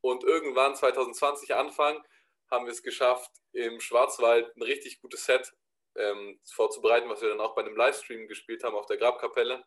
Und 0.00 0.24
irgendwann 0.24 0.74
2020 0.74 1.54
Anfang 1.54 2.02
haben 2.50 2.64
wir 2.66 2.72
es 2.72 2.82
geschafft, 2.82 3.30
im 3.52 3.80
Schwarzwald 3.80 4.56
ein 4.56 4.62
richtig 4.62 5.00
gutes 5.00 5.24
Set 5.24 5.52
ähm, 5.96 6.40
vorzubereiten, 6.50 7.08
was 7.08 7.20
wir 7.20 7.28
dann 7.28 7.40
auch 7.40 7.54
bei 7.54 7.62
einem 7.62 7.76
Livestream 7.76 8.28
gespielt 8.28 8.64
haben 8.64 8.74
auf 8.74 8.86
der 8.86 8.96
Grabkapelle. 8.96 9.64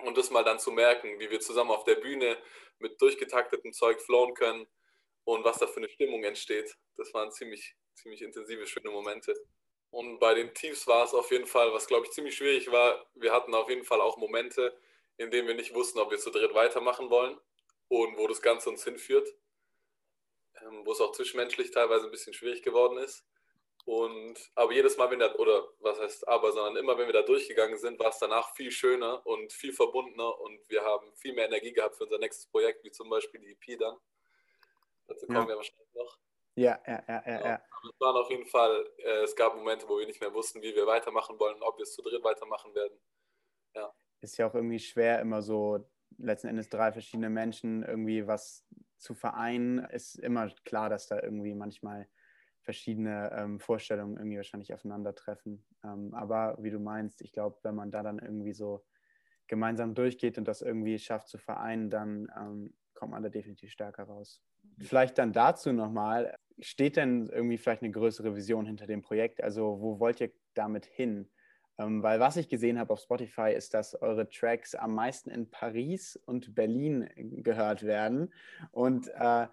Und 0.00 0.16
das 0.16 0.30
mal 0.30 0.44
dann 0.44 0.58
zu 0.58 0.70
merken, 0.70 1.18
wie 1.18 1.30
wir 1.30 1.40
zusammen 1.40 1.70
auf 1.70 1.84
der 1.84 1.96
Bühne 1.96 2.38
mit 2.78 3.00
durchgetaktetem 3.00 3.72
Zeug 3.72 4.00
flowen 4.00 4.34
können 4.34 4.66
und 5.24 5.44
was 5.44 5.58
da 5.58 5.66
für 5.66 5.78
eine 5.78 5.88
Stimmung 5.88 6.22
entsteht. 6.24 6.76
Das 6.96 7.12
waren 7.14 7.32
ziemlich, 7.32 7.74
ziemlich 7.94 8.22
intensive, 8.22 8.66
schöne 8.66 8.90
Momente. 8.90 9.34
Und 9.90 10.18
bei 10.18 10.34
den 10.34 10.52
Tiefs 10.54 10.86
war 10.86 11.04
es 11.04 11.14
auf 11.14 11.30
jeden 11.30 11.46
Fall, 11.46 11.72
was 11.72 11.86
glaube 11.86 12.06
ich 12.06 12.12
ziemlich 12.12 12.36
schwierig 12.36 12.70
war, 12.70 13.06
wir 13.14 13.32
hatten 13.32 13.54
auf 13.54 13.68
jeden 13.70 13.84
Fall 13.84 14.00
auch 14.00 14.18
Momente, 14.18 14.76
in 15.16 15.30
denen 15.30 15.48
wir 15.48 15.54
nicht 15.54 15.74
wussten, 15.74 15.98
ob 15.98 16.10
wir 16.10 16.18
zu 16.18 16.30
dritt 16.30 16.54
weitermachen 16.54 17.10
wollen 17.10 17.38
und 17.88 18.18
wo 18.18 18.26
das 18.26 18.42
Ganze 18.42 18.68
uns 18.68 18.84
hinführt, 18.84 19.28
ähm, 20.62 20.84
wo 20.84 20.92
es 20.92 21.00
auch 21.00 21.12
zwischenmenschlich 21.12 21.70
teilweise 21.70 22.04
ein 22.04 22.10
bisschen 22.10 22.34
schwierig 22.34 22.62
geworden 22.62 22.98
ist. 22.98 23.26
Und 23.84 24.38
aber 24.54 24.72
jedes 24.72 24.98
Mal, 24.98 25.10
wenn 25.10 25.20
wir, 25.20 25.40
oder 25.40 25.66
was 25.78 25.98
heißt 25.98 26.28
aber, 26.28 26.52
sondern 26.52 26.76
immer, 26.76 26.98
wenn 26.98 27.06
wir 27.06 27.14
da 27.14 27.22
durchgegangen 27.22 27.78
sind, 27.78 27.98
war 27.98 28.10
es 28.10 28.18
danach 28.18 28.54
viel 28.54 28.70
schöner 28.70 29.26
und 29.26 29.50
viel 29.50 29.72
verbundener 29.72 30.38
und 30.40 30.60
wir 30.68 30.84
haben 30.84 31.10
viel 31.14 31.32
mehr 31.32 31.46
Energie 31.46 31.72
gehabt 31.72 31.96
für 31.96 32.04
unser 32.04 32.18
nächstes 32.18 32.46
Projekt, 32.48 32.84
wie 32.84 32.90
zum 32.90 33.08
Beispiel 33.08 33.40
die 33.40 33.52
EP 33.52 33.78
dann. 33.78 33.96
Dazu 35.06 35.26
kommen 35.26 35.40
ja. 35.40 35.48
wir 35.48 35.56
wahrscheinlich 35.56 35.88
noch. 35.94 36.18
Ja, 36.58 36.80
ja, 36.86 37.02
ja, 37.06 37.22
ja. 37.24 37.46
ja. 37.46 37.62
Es 37.88 38.00
waren 38.00 38.16
auf 38.16 38.28
jeden 38.30 38.46
Fall, 38.46 38.84
äh, 38.98 39.22
es 39.22 39.36
gab 39.36 39.54
Momente, 39.54 39.88
wo 39.88 39.98
wir 39.98 40.06
nicht 40.06 40.20
mehr 40.20 40.34
wussten, 40.34 40.60
wie 40.60 40.74
wir 40.74 40.86
weitermachen 40.86 41.38
wollen, 41.38 41.62
ob 41.62 41.78
wir 41.78 41.84
es 41.84 41.94
zu 41.94 42.02
dritt 42.02 42.24
weitermachen 42.24 42.74
werden. 42.74 42.98
Ja. 43.76 43.94
Ist 44.20 44.36
ja 44.38 44.48
auch 44.48 44.54
irgendwie 44.54 44.80
schwer, 44.80 45.20
immer 45.20 45.40
so 45.40 45.88
letzten 46.16 46.48
Endes 46.48 46.68
drei 46.68 46.90
verschiedene 46.90 47.30
Menschen 47.30 47.84
irgendwie 47.84 48.26
was 48.26 48.66
zu 48.96 49.14
vereinen. 49.14 49.78
Ist 49.90 50.16
immer 50.16 50.50
klar, 50.64 50.90
dass 50.90 51.06
da 51.06 51.22
irgendwie 51.22 51.54
manchmal 51.54 52.08
verschiedene 52.62 53.30
ähm, 53.32 53.60
Vorstellungen 53.60 54.16
irgendwie 54.16 54.38
wahrscheinlich 54.38 54.74
aufeinandertreffen. 54.74 55.64
Ähm, 55.84 56.12
aber 56.12 56.56
wie 56.58 56.70
du 56.70 56.80
meinst, 56.80 57.22
ich 57.22 57.32
glaube, 57.32 57.60
wenn 57.62 57.76
man 57.76 57.92
da 57.92 58.02
dann 58.02 58.18
irgendwie 58.18 58.52
so 58.52 58.84
gemeinsam 59.46 59.94
durchgeht 59.94 60.38
und 60.38 60.48
das 60.48 60.60
irgendwie 60.60 60.98
schafft 60.98 61.28
zu 61.28 61.38
vereinen, 61.38 61.88
dann 61.88 62.28
ähm, 62.36 62.74
kommt 62.94 63.12
man 63.12 63.22
da 63.22 63.28
definitiv 63.28 63.70
stärker 63.70 64.02
raus. 64.02 64.42
Vielleicht 64.80 65.18
dann 65.18 65.32
dazu 65.32 65.72
nochmal, 65.72 66.36
steht 66.60 66.96
denn 66.96 67.28
irgendwie 67.28 67.58
vielleicht 67.58 67.82
eine 67.82 67.90
größere 67.90 68.34
Vision 68.34 68.66
hinter 68.66 68.86
dem 68.86 69.02
Projekt? 69.02 69.42
Also 69.42 69.80
wo 69.80 69.98
wollt 69.98 70.20
ihr 70.20 70.30
damit 70.54 70.86
hin? 70.86 71.28
Ähm, 71.78 72.02
weil 72.02 72.18
was 72.18 72.36
ich 72.36 72.48
gesehen 72.48 72.78
habe 72.78 72.92
auf 72.92 73.00
Spotify 73.00 73.52
ist, 73.56 73.72
dass 73.74 73.94
eure 74.00 74.28
Tracks 74.28 74.74
am 74.74 74.94
meisten 74.94 75.30
in 75.30 75.50
Paris 75.50 76.16
und 76.26 76.54
Berlin 76.54 77.08
gehört 77.42 77.84
werden. 77.84 78.32
Und 78.72 79.08
äh, 79.08 79.46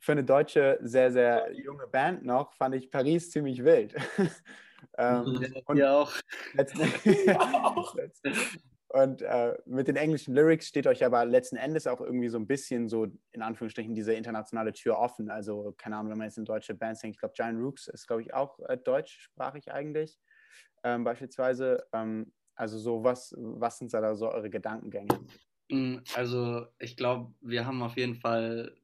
für 0.00 0.12
eine 0.12 0.24
deutsche, 0.24 0.78
sehr, 0.82 1.10
sehr 1.10 1.52
junge 1.52 1.86
Band 1.86 2.24
noch, 2.24 2.52
fand 2.52 2.74
ich 2.74 2.90
Paris 2.90 3.30
ziemlich 3.30 3.64
wild. 3.64 3.94
ähm, 4.98 5.46
ja, 5.74 5.96
auch. 5.96 6.12
Letzten, 6.52 6.82
Und 8.88 9.22
äh, 9.22 9.56
mit 9.66 9.88
den 9.88 9.96
englischen 9.96 10.34
Lyrics 10.34 10.68
steht 10.68 10.86
euch 10.86 11.04
aber 11.04 11.24
letzten 11.24 11.56
Endes 11.56 11.86
auch 11.86 12.00
irgendwie 12.00 12.28
so 12.28 12.38
ein 12.38 12.46
bisschen 12.46 12.88
so 12.88 13.08
in 13.32 13.42
Anführungsstrichen 13.42 13.94
diese 13.94 14.12
internationale 14.12 14.72
Tür 14.72 14.98
offen. 14.98 15.28
Also 15.28 15.74
keine 15.76 15.96
Ahnung, 15.96 16.12
wenn 16.12 16.18
man 16.18 16.28
jetzt 16.28 16.38
in 16.38 16.44
deutsche 16.44 16.74
Bands 16.74 17.00
denkt, 17.00 17.16
ich 17.16 17.20
glaube 17.20 17.34
Giant 17.34 17.60
Rooks 17.60 17.88
ist 17.88 18.06
glaube 18.06 18.22
ich 18.22 18.32
auch 18.32 18.60
äh, 18.68 18.78
deutschsprachig 18.78 19.72
eigentlich 19.72 20.18
ähm, 20.84 21.02
beispielsweise. 21.02 21.84
Ähm, 21.92 22.32
also 22.54 22.78
so 22.78 23.02
was, 23.02 23.34
was 23.36 23.78
sind 23.78 23.92
da 23.92 24.14
so 24.14 24.30
eure 24.30 24.50
Gedankengänge? 24.50 25.26
Mm, 25.68 25.98
also 26.14 26.66
ich 26.78 26.96
glaube, 26.96 27.34
wir 27.40 27.66
haben 27.66 27.82
auf 27.82 27.96
jeden 27.96 28.14
Fall 28.14 28.74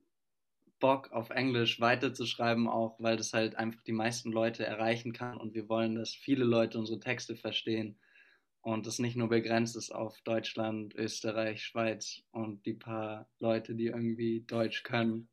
Bock 0.81 1.13
auf 1.13 1.31
Englisch 1.31 1.81
weiterzuschreiben, 1.81 2.69
auch 2.69 2.99
weil 2.99 3.17
das 3.17 3.33
halt 3.33 3.55
einfach 3.55 3.83
die 3.83 3.93
meisten 3.93 4.33
Leute 4.33 4.67
erreichen 4.67 5.13
kann 5.13 5.39
und 5.39 5.55
wir 5.55 5.69
wollen, 5.69 5.95
dass 5.95 6.11
viele 6.11 6.45
Leute 6.45 6.77
unsere 6.77 6.99
Texte 6.99 7.37
verstehen 7.37 7.99
und 8.63 8.87
es 8.87 8.99
nicht 9.01 9.17
nur 9.17 9.29
begrenzt 9.29 9.77
ist 9.77 9.93
auf 9.93 10.21
Deutschland, 10.23 10.95
Österreich, 10.95 11.65
Schweiz 11.65 12.23
und 12.33 12.65
die 12.67 12.75
paar 12.75 13.29
Leute, 13.41 13.75
die 13.75 13.87
irgendwie 13.87 14.43
Deutsch 14.47 14.85
können. 14.85 15.29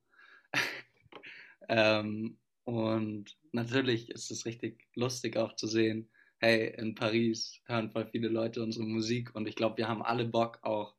ähm, 1.70 2.38
Und 2.64 3.38
natürlich 3.52 4.10
ist 4.12 4.32
es 4.32 4.46
richtig 4.46 4.88
lustig 4.96 5.38
auch 5.38 5.56
zu 5.56 5.68
sehen, 5.68 6.10
hey, 6.40 6.74
in 6.78 6.96
Paris 6.96 7.62
hören 7.66 7.92
voll 7.92 8.08
viele 8.08 8.30
Leute 8.30 8.64
unsere 8.64 8.86
Musik 8.86 9.36
und 9.36 9.48
ich 9.48 9.56
glaube, 9.56 9.78
wir 9.78 9.88
haben 9.88 10.04
alle 10.04 10.26
Bock 10.26 10.60
auch 10.64 10.96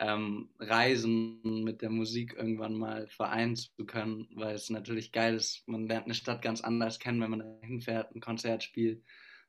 ähm, 0.00 0.50
Reisen 0.58 1.40
mit 1.64 1.82
der 1.82 1.90
Musik 1.90 2.34
irgendwann 2.36 2.74
mal 2.74 3.08
vereinen 3.08 3.56
zu 3.56 3.86
können, 3.86 4.28
weil 4.34 4.54
es 4.54 4.70
natürlich 4.70 5.12
geil 5.12 5.36
ist, 5.36 5.66
man 5.68 5.86
lernt 5.86 6.06
eine 6.06 6.14
Stadt 6.14 6.42
ganz 6.42 6.60
anders 6.62 6.98
kennen, 6.98 7.20
wenn 7.20 7.30
man 7.30 7.40
da 7.40 7.66
hinfährt, 7.66 8.14
ein 8.14 8.20
Konzert 8.20 8.62
spielt, 8.64 9.02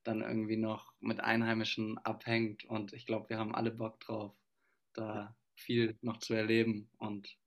dann 0.04 0.22
irgendwie 0.22 0.58
noch 0.58 0.94
mit 1.00 1.20
Einheimischen 1.20 1.98
abhängt 2.00 2.66
und 2.66 2.94
ich 2.94 3.06
glaube, 3.06 3.30
wir 3.30 3.38
haben 3.38 3.54
alle 3.54 3.72
Bock 3.72 4.00
drauf, 4.00 4.34
da 4.94 5.36
viel 5.56 5.98
noch 6.02 6.18
zu 6.18 6.34
erleben 6.34 6.90
und 6.98 7.38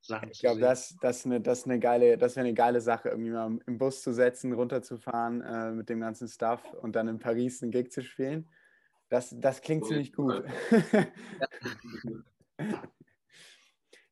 Sachen 0.00 0.30
ich 0.30 0.40
glaube, 0.40 0.60
das, 0.60 0.96
das, 1.02 1.26
eine, 1.26 1.40
das, 1.40 1.64
eine 1.64 1.78
geile, 1.78 2.16
das 2.16 2.36
wäre 2.36 2.46
eine 2.46 2.54
geile 2.54 2.80
Sache, 2.80 3.10
irgendwie 3.10 3.30
mal 3.30 3.58
im 3.66 3.78
Bus 3.78 4.02
zu 4.02 4.12
setzen, 4.12 4.52
runterzufahren 4.52 5.42
äh, 5.42 5.72
mit 5.72 5.88
dem 5.88 6.00
ganzen 6.00 6.28
Stuff 6.28 6.62
und 6.74 6.96
dann 6.96 7.08
in 7.08 7.18
Paris 7.18 7.62
einen 7.62 7.72
Gig 7.72 7.90
zu 7.90 8.02
spielen. 8.02 8.48
Das, 9.08 9.34
das 9.38 9.60
klingt 9.60 9.82
cool. 9.84 9.88
ziemlich 9.88 10.12
gut. 10.12 10.44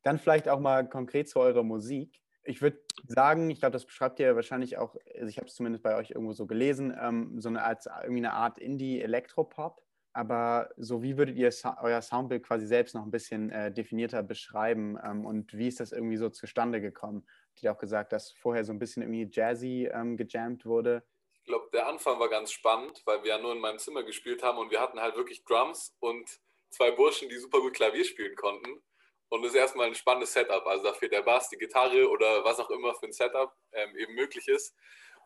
dann 0.03 0.19
vielleicht 0.19 0.49
auch 0.49 0.61
mal 0.61 0.89
konkret 0.89 1.29
zu 1.29 1.39
eurer 1.39 1.63
Musik. 1.63 2.21
Ich 2.47 2.62
würde 2.62 2.81
sagen, 3.07 3.50
ich 3.50 3.61
glaube, 3.61 3.73
das 3.73 3.87
beschreibt 3.87 4.21
ihr 4.21 4.35
wahrscheinlich 4.37 4.79
auch, 4.79 4.97
also 5.15 5.26
ich 5.26 5.37
habe 5.38 5.47
es 5.47 5.55
zumindest 5.55 5.83
bei 5.83 5.97
euch 5.97 6.11
irgendwo 6.11 6.33
so 6.33 6.47
gelesen, 6.47 6.97
ähm, 7.00 7.41
so 7.41 7.49
eine, 7.49 7.62
als 7.62 7.87
irgendwie 7.87 8.19
eine 8.19 8.33
Art 8.33 8.59
Indie-Elektropop 8.59 9.83
aber 10.17 10.71
so 10.79 11.03
wie 11.03 11.19
würdet 11.19 11.37
ihr 11.37 11.53
euer 11.83 12.00
Soundbild 12.00 12.43
quasi 12.43 12.67
selbst 12.67 12.95
noch 12.95 13.03
ein 13.03 13.11
bisschen 13.11 13.50
äh, 13.50 13.71
definierter 13.71 14.23
beschreiben 14.23 14.99
ähm, 15.05 15.26
und 15.26 15.53
wie 15.53 15.69
ist 15.69 15.79
das 15.79 15.93
irgendwie 15.93 16.17
so 16.17 16.31
zustande 16.31 16.81
gekommen? 16.81 17.26
Habt 17.50 17.62
ihr 17.62 17.71
auch 17.71 17.79
gesagt, 17.79 18.12
dass 18.12 18.33
vorher 18.33 18.65
so 18.65 18.73
ein 18.73 18.79
bisschen 18.79 19.03
irgendwie 19.03 19.29
jazzy 19.31 19.91
ähm, 19.93 20.17
gejammt 20.17 20.65
wurde? 20.65 21.03
Ich 21.43 21.49
glaube, 21.49 21.69
der 21.71 21.87
Anfang 21.87 22.19
war 22.19 22.31
ganz 22.31 22.50
spannend, 22.50 23.03
weil 23.05 23.23
wir 23.25 23.29
ja 23.29 23.38
nur 23.38 23.53
in 23.53 23.61
meinem 23.61 23.79
Zimmer 23.79 24.05
gespielt 24.05 24.43
haben 24.43 24.57
und 24.57 24.71
wir 24.71 24.81
hatten 24.81 25.00
halt 25.00 25.17
wirklich 25.17 25.45
Drums 25.45 25.95
und 26.00 26.41
zwei 26.71 26.93
Burschen, 26.93 27.29
die 27.29 27.37
super 27.37 27.61
gut 27.61 27.75
Klavier 27.75 28.07
spielen 28.07 28.37
konnten. 28.37 28.83
Und 29.28 29.42
das 29.42 29.52
ist 29.52 29.59
erstmal 29.59 29.87
ein 29.87 29.95
spannendes 29.95 30.33
Setup. 30.33 30.64
Also 30.66 30.85
dafür 30.85 31.09
der 31.09 31.23
Bass, 31.23 31.49
die 31.49 31.59
Gitarre 31.59 32.09
oder 32.09 32.45
was 32.45 32.61
auch 32.61 32.71
immer 32.71 32.95
für 32.95 33.06
ein 33.06 33.12
Setup 33.12 33.52
ähm, 33.73 33.97
eben 33.97 34.14
möglich 34.14 34.49
ist. 34.49 34.75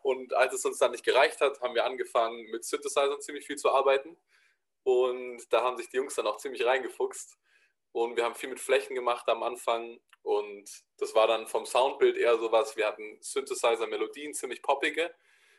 Und 0.02 0.32
als 0.34 0.54
es 0.54 0.64
uns 0.64 0.78
dann 0.78 0.92
nicht 0.92 1.04
gereicht 1.04 1.40
hat, 1.40 1.60
haben 1.60 1.74
wir 1.74 1.84
angefangen 1.84 2.50
mit 2.50 2.64
Synthesizern 2.64 3.20
ziemlich 3.20 3.46
viel 3.46 3.56
zu 3.56 3.70
arbeiten. 3.70 4.16
Und 4.82 5.52
da 5.52 5.62
haben 5.62 5.76
sich 5.76 5.90
die 5.90 5.98
Jungs 5.98 6.14
dann 6.14 6.26
auch 6.26 6.38
ziemlich 6.38 6.64
reingefuchst. 6.64 7.38
Und 7.92 8.16
wir 8.16 8.24
haben 8.24 8.34
viel 8.34 8.48
mit 8.48 8.60
Flächen 8.60 8.94
gemacht 8.94 9.28
am 9.28 9.42
Anfang. 9.42 10.00
Und 10.22 10.70
das 10.98 11.14
war 11.14 11.26
dann 11.26 11.46
vom 11.46 11.66
Soundbild 11.66 12.16
eher 12.16 12.38
sowas. 12.38 12.76
Wir 12.76 12.86
hatten 12.86 13.18
Synthesizer-Melodien, 13.20 14.32
ziemlich 14.32 14.62
poppige. 14.62 15.14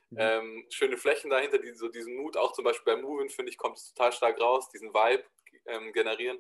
Mhm. 0.10 0.17
Ähm, 0.19 0.65
schöne 0.69 0.98
Flächen 0.98 1.29
dahinter, 1.29 1.60
die 1.60 1.74
so 1.74 1.88
diesen 1.88 2.15
Mut, 2.15 2.38
auch 2.38 2.53
zum 2.53 2.65
Beispiel 2.65 2.95
beim 2.95 3.03
Moving, 3.03 3.29
finde 3.29 3.51
ich, 3.51 3.57
kommt 3.57 3.77
es 3.77 3.93
total 3.93 4.12
stark 4.12 4.41
raus, 4.41 4.69
diesen 4.69 4.93
Vibe 4.93 5.24
ähm, 5.67 5.93
generieren. 5.93 6.39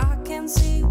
I 0.00 0.28
can 0.28 0.48
see 0.48 0.82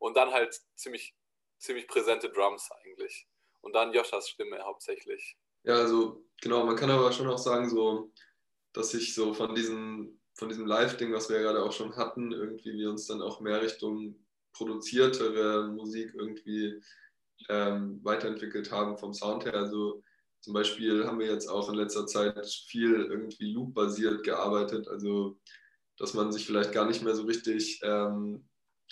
Und 0.00 0.16
dann 0.16 0.32
halt 0.32 0.58
ziemlich, 0.74 1.14
ziemlich 1.58 1.86
präsente 1.86 2.30
Drums 2.30 2.68
eigentlich. 2.82 3.28
Und 3.60 3.74
dann 3.74 3.92
Joshas 3.92 4.28
Stimme 4.28 4.58
hauptsächlich. 4.64 5.36
Ja, 5.62 5.74
also 5.74 6.24
genau, 6.40 6.64
man 6.64 6.76
kann 6.76 6.90
aber 6.90 7.12
schon 7.12 7.28
auch 7.28 7.38
sagen, 7.38 7.68
so, 7.68 8.12
dass 8.72 8.94
ich 8.94 9.14
so 9.14 9.34
von 9.34 9.54
diesem, 9.54 10.18
von 10.34 10.48
diesem 10.48 10.66
Live-Ding, 10.66 11.12
was 11.12 11.28
wir 11.28 11.36
ja 11.36 11.42
gerade 11.42 11.62
auch 11.62 11.72
schon 11.72 11.94
hatten, 11.96 12.32
irgendwie 12.32 12.72
wir 12.72 12.90
uns 12.90 13.06
dann 13.06 13.20
auch 13.20 13.40
mehr 13.40 13.60
Richtung 13.60 14.24
produziertere 14.52 15.68
Musik 15.68 16.14
irgendwie 16.14 16.82
ähm, 17.48 18.00
weiterentwickelt 18.02 18.70
haben 18.72 18.96
vom 18.96 19.12
Sound 19.12 19.44
her. 19.44 19.54
Also 19.54 20.02
zum 20.40 20.54
Beispiel 20.54 21.06
haben 21.06 21.18
wir 21.18 21.26
jetzt 21.26 21.48
auch 21.48 21.68
in 21.68 21.74
letzter 21.74 22.06
Zeit 22.06 22.46
viel 22.46 22.94
irgendwie 22.94 23.52
Loop-basiert 23.52 24.24
gearbeitet, 24.24 24.88
also 24.88 25.38
dass 25.98 26.14
man 26.14 26.32
sich 26.32 26.46
vielleicht 26.46 26.72
gar 26.72 26.86
nicht 26.86 27.02
mehr 27.02 27.14
so 27.14 27.24
richtig 27.24 27.80
ähm, 27.82 28.48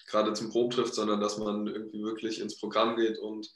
gerade 0.07 0.33
zum 0.33 0.50
Proben 0.50 0.71
trifft, 0.71 0.95
sondern 0.95 1.21
dass 1.21 1.38
man 1.38 1.67
irgendwie 1.67 2.02
wirklich 2.02 2.40
ins 2.40 2.59
Programm 2.59 2.97
geht 2.97 3.19
und 3.19 3.52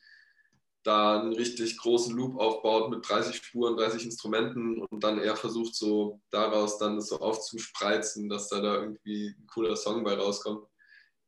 da 0.82 1.20
einen 1.20 1.32
richtig 1.32 1.78
großen 1.78 2.14
Loop 2.16 2.38
aufbaut 2.38 2.90
mit 2.90 3.08
30 3.08 3.36
Spuren, 3.36 3.76
30 3.76 4.04
Instrumenten 4.04 4.82
und 4.82 5.04
dann 5.04 5.20
eher 5.20 5.36
versucht, 5.36 5.74
so 5.74 6.20
daraus 6.30 6.78
dann 6.78 7.00
so 7.00 7.20
aufzuspreizen, 7.20 8.28
dass 8.28 8.48
da, 8.48 8.60
da 8.60 8.74
irgendwie 8.76 9.28
ein 9.28 9.46
cooler 9.46 9.76
Song 9.76 10.02
bei 10.02 10.14
rauskommt. 10.14 10.66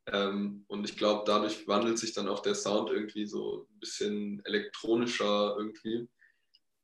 Ähm, 0.07 0.65
und 0.69 0.85
ich 0.85 0.97
glaube, 0.97 1.23
dadurch 1.25 1.67
wandelt 1.69 1.99
sich 1.99 2.13
dann 2.13 2.29
auch 2.29 2.41
der 2.41 2.55
Sound 2.55 2.91
irgendwie 2.91 3.27
so 3.27 3.67
ein 3.71 3.79
bisschen 3.79 4.45
elektronischer 4.45 5.55
irgendwie. 5.57 6.09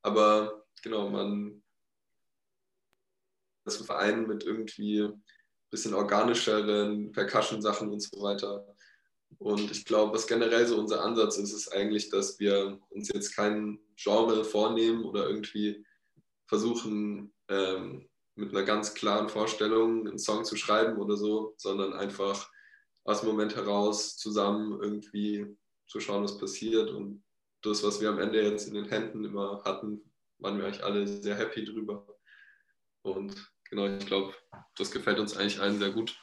Aber 0.02 0.64
genau, 0.82 1.10
man 1.10 1.62
das 3.64 3.76
vereinen 3.78 4.26
mit 4.26 4.44
irgendwie 4.44 5.08
bisschen 5.70 5.94
organischeren 5.94 7.12
Percussion-Sachen 7.12 7.90
und 7.90 8.00
so 8.00 8.20
weiter. 8.22 8.66
Und 9.38 9.70
ich 9.70 9.84
glaube, 9.84 10.14
was 10.14 10.26
generell 10.26 10.66
so 10.66 10.76
unser 10.76 11.02
Ansatz 11.02 11.38
ist, 11.38 11.52
ist 11.52 11.72
eigentlich, 11.72 12.10
dass 12.10 12.38
wir 12.40 12.78
uns 12.90 13.08
jetzt 13.12 13.34
kein 13.34 13.78
Genre 13.96 14.44
vornehmen 14.44 15.04
oder 15.04 15.28
irgendwie 15.28 15.84
versuchen, 16.46 17.32
ähm, 17.48 18.08
mit 18.34 18.50
einer 18.50 18.64
ganz 18.64 18.94
klaren 18.94 19.28
Vorstellung 19.28 20.06
einen 20.06 20.18
Song 20.18 20.44
zu 20.44 20.56
schreiben 20.56 20.98
oder 20.98 21.16
so, 21.16 21.54
sondern 21.56 21.92
einfach 21.92 22.50
aus 23.04 23.20
dem 23.20 23.28
Moment 23.28 23.54
heraus 23.56 24.16
zusammen 24.16 24.80
irgendwie 24.80 25.46
zu 25.86 26.00
schauen, 26.00 26.24
was 26.24 26.38
passiert. 26.38 26.90
Und 26.90 27.22
das, 27.62 27.82
was 27.82 28.00
wir 28.00 28.08
am 28.08 28.18
Ende 28.18 28.42
jetzt 28.42 28.66
in 28.68 28.74
den 28.74 28.88
Händen 28.88 29.24
immer 29.24 29.62
hatten, 29.64 30.12
waren 30.38 30.58
wir 30.58 30.64
eigentlich 30.64 30.84
alle 30.84 31.06
sehr 31.06 31.36
happy 31.36 31.64
drüber. 31.64 32.06
Und 33.02 33.34
genau, 33.70 33.86
ich 33.86 34.06
glaube, 34.06 34.34
das 34.76 34.90
gefällt 34.90 35.18
uns 35.18 35.36
eigentlich 35.36 35.60
allen 35.60 35.78
sehr 35.78 35.90
gut. 35.90 36.18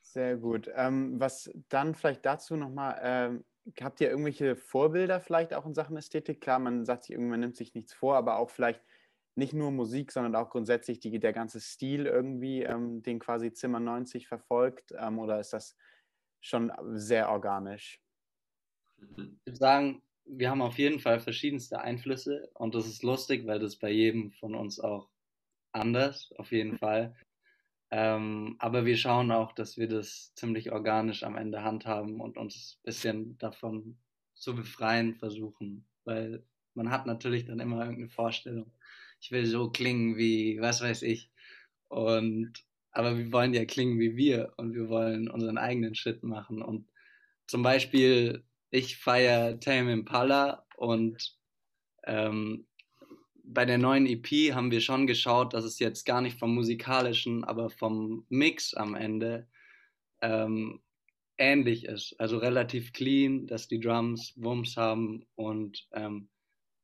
Sehr 0.00 0.36
gut. 0.36 0.70
Ähm, 0.74 1.20
was 1.20 1.50
dann 1.68 1.94
vielleicht 1.94 2.24
dazu 2.24 2.56
nochmal, 2.56 2.98
ähm, 3.02 3.44
habt 3.80 4.00
ihr 4.00 4.10
irgendwelche 4.10 4.56
Vorbilder 4.56 5.20
vielleicht 5.20 5.52
auch 5.52 5.66
in 5.66 5.74
Sachen 5.74 5.96
Ästhetik? 5.96 6.40
Klar, 6.40 6.58
man 6.58 6.84
sagt 6.84 7.04
sich, 7.04 7.12
irgendwann 7.12 7.40
nimmt 7.40 7.56
sich 7.56 7.74
nichts 7.74 7.92
vor, 7.92 8.16
aber 8.16 8.38
auch 8.38 8.50
vielleicht 8.50 8.82
nicht 9.34 9.52
nur 9.52 9.70
Musik, 9.70 10.10
sondern 10.10 10.34
auch 10.34 10.50
grundsätzlich 10.50 10.98
die, 10.98 11.20
der 11.20 11.32
ganze 11.32 11.60
Stil 11.60 12.06
irgendwie, 12.06 12.62
ähm, 12.62 13.02
den 13.02 13.18
quasi 13.20 13.52
Zimmer 13.52 13.80
90 13.80 14.26
verfolgt? 14.26 14.92
Ähm, 14.98 15.18
oder 15.18 15.38
ist 15.38 15.52
das 15.52 15.76
schon 16.40 16.72
sehr 16.94 17.30
organisch? 17.30 18.00
Ich 18.96 19.16
würde 19.16 19.56
sagen, 19.56 20.02
wir 20.28 20.50
haben 20.50 20.62
auf 20.62 20.78
jeden 20.78 21.00
Fall 21.00 21.20
verschiedenste 21.20 21.80
Einflüsse 21.80 22.50
und 22.54 22.74
das 22.74 22.86
ist 22.86 23.02
lustig, 23.02 23.46
weil 23.46 23.58
das 23.58 23.76
bei 23.76 23.90
jedem 23.90 24.32
von 24.32 24.54
uns 24.54 24.80
auch 24.80 25.08
anders, 25.72 26.32
auf 26.36 26.52
jeden 26.52 26.78
Fall. 26.78 27.14
Ähm, 27.90 28.56
aber 28.58 28.84
wir 28.84 28.96
schauen 28.96 29.32
auch, 29.32 29.52
dass 29.52 29.78
wir 29.78 29.88
das 29.88 30.34
ziemlich 30.34 30.72
organisch 30.72 31.22
am 31.22 31.36
Ende 31.36 31.62
handhaben 31.62 32.20
und 32.20 32.36
uns 32.36 32.78
ein 32.78 32.82
bisschen 32.84 33.38
davon 33.38 33.96
zu 34.34 34.54
befreien 34.54 35.14
versuchen, 35.14 35.86
weil 36.04 36.44
man 36.74 36.90
hat 36.90 37.06
natürlich 37.06 37.46
dann 37.46 37.60
immer 37.60 37.80
irgendeine 37.80 38.10
Vorstellung. 38.10 38.70
Ich 39.20 39.30
will 39.32 39.46
so 39.46 39.70
klingen 39.70 40.16
wie, 40.16 40.60
was 40.60 40.82
weiß 40.82 41.02
ich. 41.02 41.30
Und 41.88 42.52
aber 42.92 43.16
wir 43.16 43.32
wollen 43.32 43.54
ja 43.54 43.64
klingen 43.64 43.98
wie 43.98 44.16
wir 44.16 44.52
und 44.56 44.74
wir 44.74 44.88
wollen 44.88 45.28
unseren 45.28 45.58
eigenen 45.58 45.94
Shit 45.94 46.22
machen. 46.22 46.62
Und 46.62 46.88
zum 47.46 47.62
Beispiel 47.62 48.44
ich 48.70 48.98
feiere 48.98 49.58
Tame 49.60 49.92
Impala 49.92 50.66
und 50.76 51.36
ähm, 52.04 52.66
bei 53.44 53.64
der 53.64 53.78
neuen 53.78 54.06
EP 54.06 54.54
haben 54.54 54.70
wir 54.70 54.80
schon 54.80 55.06
geschaut, 55.06 55.54
dass 55.54 55.64
es 55.64 55.78
jetzt 55.78 56.04
gar 56.04 56.20
nicht 56.20 56.38
vom 56.38 56.54
musikalischen, 56.54 57.44
aber 57.44 57.70
vom 57.70 58.26
Mix 58.28 58.74
am 58.74 58.94
Ende 58.94 59.48
ähm, 60.20 60.82
ähnlich 61.38 61.84
ist. 61.84 62.14
Also 62.18 62.38
relativ 62.38 62.92
clean, 62.92 63.46
dass 63.46 63.68
die 63.68 63.80
Drums 63.80 64.34
Wumms 64.36 64.76
haben 64.76 65.24
und 65.34 65.88
ähm, 65.92 66.28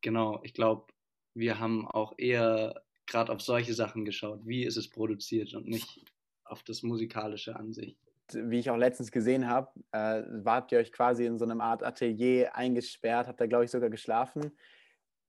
genau, 0.00 0.40
ich 0.42 0.54
glaube, 0.54 0.86
wir 1.34 1.58
haben 1.58 1.86
auch 1.86 2.14
eher 2.16 2.82
gerade 3.06 3.32
auf 3.32 3.42
solche 3.42 3.74
Sachen 3.74 4.04
geschaut. 4.04 4.40
Wie 4.46 4.64
ist 4.64 4.76
es 4.76 4.88
produziert 4.88 5.52
und 5.52 5.66
nicht 5.66 6.04
auf 6.44 6.62
das 6.62 6.82
musikalische 6.82 7.56
an 7.56 7.72
sich 7.74 7.96
wie 8.32 8.58
ich 8.58 8.70
auch 8.70 8.76
letztens 8.76 9.10
gesehen 9.10 9.48
habe, 9.48 9.70
äh, 9.92 10.22
wart 10.28 10.72
ihr 10.72 10.78
euch 10.78 10.92
quasi 10.92 11.26
in 11.26 11.38
so 11.38 11.44
einem 11.44 11.60
Art 11.60 11.82
Atelier 11.82 12.54
eingesperrt, 12.54 13.28
habt 13.28 13.40
da, 13.40 13.46
glaube 13.46 13.64
ich, 13.64 13.70
sogar 13.70 13.90
geschlafen. 13.90 14.56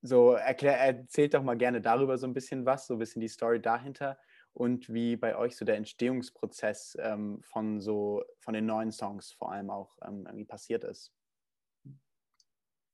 So, 0.02 0.34
erklär, 0.34 0.80
erzählt 0.80 1.34
doch 1.34 1.44
mal 1.44 1.58
gerne 1.58 1.82
darüber 1.82 2.18
so 2.18 2.28
ein 2.28 2.34
bisschen 2.34 2.66
was, 2.66 2.88
so 2.88 2.94
ein 2.96 3.00
bisschen 3.00 3.22
die 3.22 3.28
Story 3.28 3.62
dahinter 3.62 4.18
und 4.54 4.92
wie 4.94 5.16
bei 5.16 5.36
euch 5.36 5.58
so 5.58 5.66
der 5.66 5.76
Entstehungsprozess 5.76 6.96
ähm, 7.00 7.42
von 7.44 7.82
so 7.82 8.24
von 8.40 8.54
den 8.54 8.66
neuen 8.66 8.92
Songs 8.92 9.34
vor 9.34 9.52
allem 9.52 9.70
auch 9.70 9.98
ähm, 10.04 10.26
irgendwie 10.26 10.46
passiert 10.46 10.84
ist. 10.84 11.12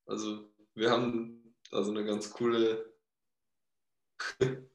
Also 0.08 0.50
wir 0.74 0.90
haben 0.90 1.54
also 1.72 1.92
eine 1.92 2.04
ganz 2.04 2.32
coole 2.32 2.92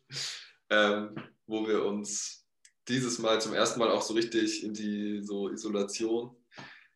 ähm, 0.71 1.15
wo 1.47 1.67
wir 1.67 1.85
uns 1.85 2.46
dieses 2.89 3.19
Mal 3.19 3.41
zum 3.41 3.55
ersten 3.55 3.81
Mal 3.81 3.91
auch 3.91 4.03
so 4.03 4.15
richtig 4.15 4.65
in 4.65 4.75
die 4.75 5.23
so 5.23 5.51
Isolation 5.51 6.37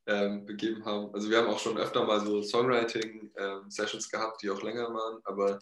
ähm, 0.07 0.47
begeben 0.47 0.85
haben. 0.85 1.13
Also 1.15 1.31
wir 1.31 1.39
haben 1.39 1.49
auch 1.49 1.59
schon 1.59 1.79
öfter 1.79 2.05
mal 2.05 2.21
so 2.21 2.43
Songwriting-Sessions 2.43 4.05
ähm, 4.07 4.11
gehabt, 4.11 4.43
die 4.43 4.51
auch 4.51 4.63
länger 4.63 4.93
waren, 4.93 5.21
aber 5.25 5.59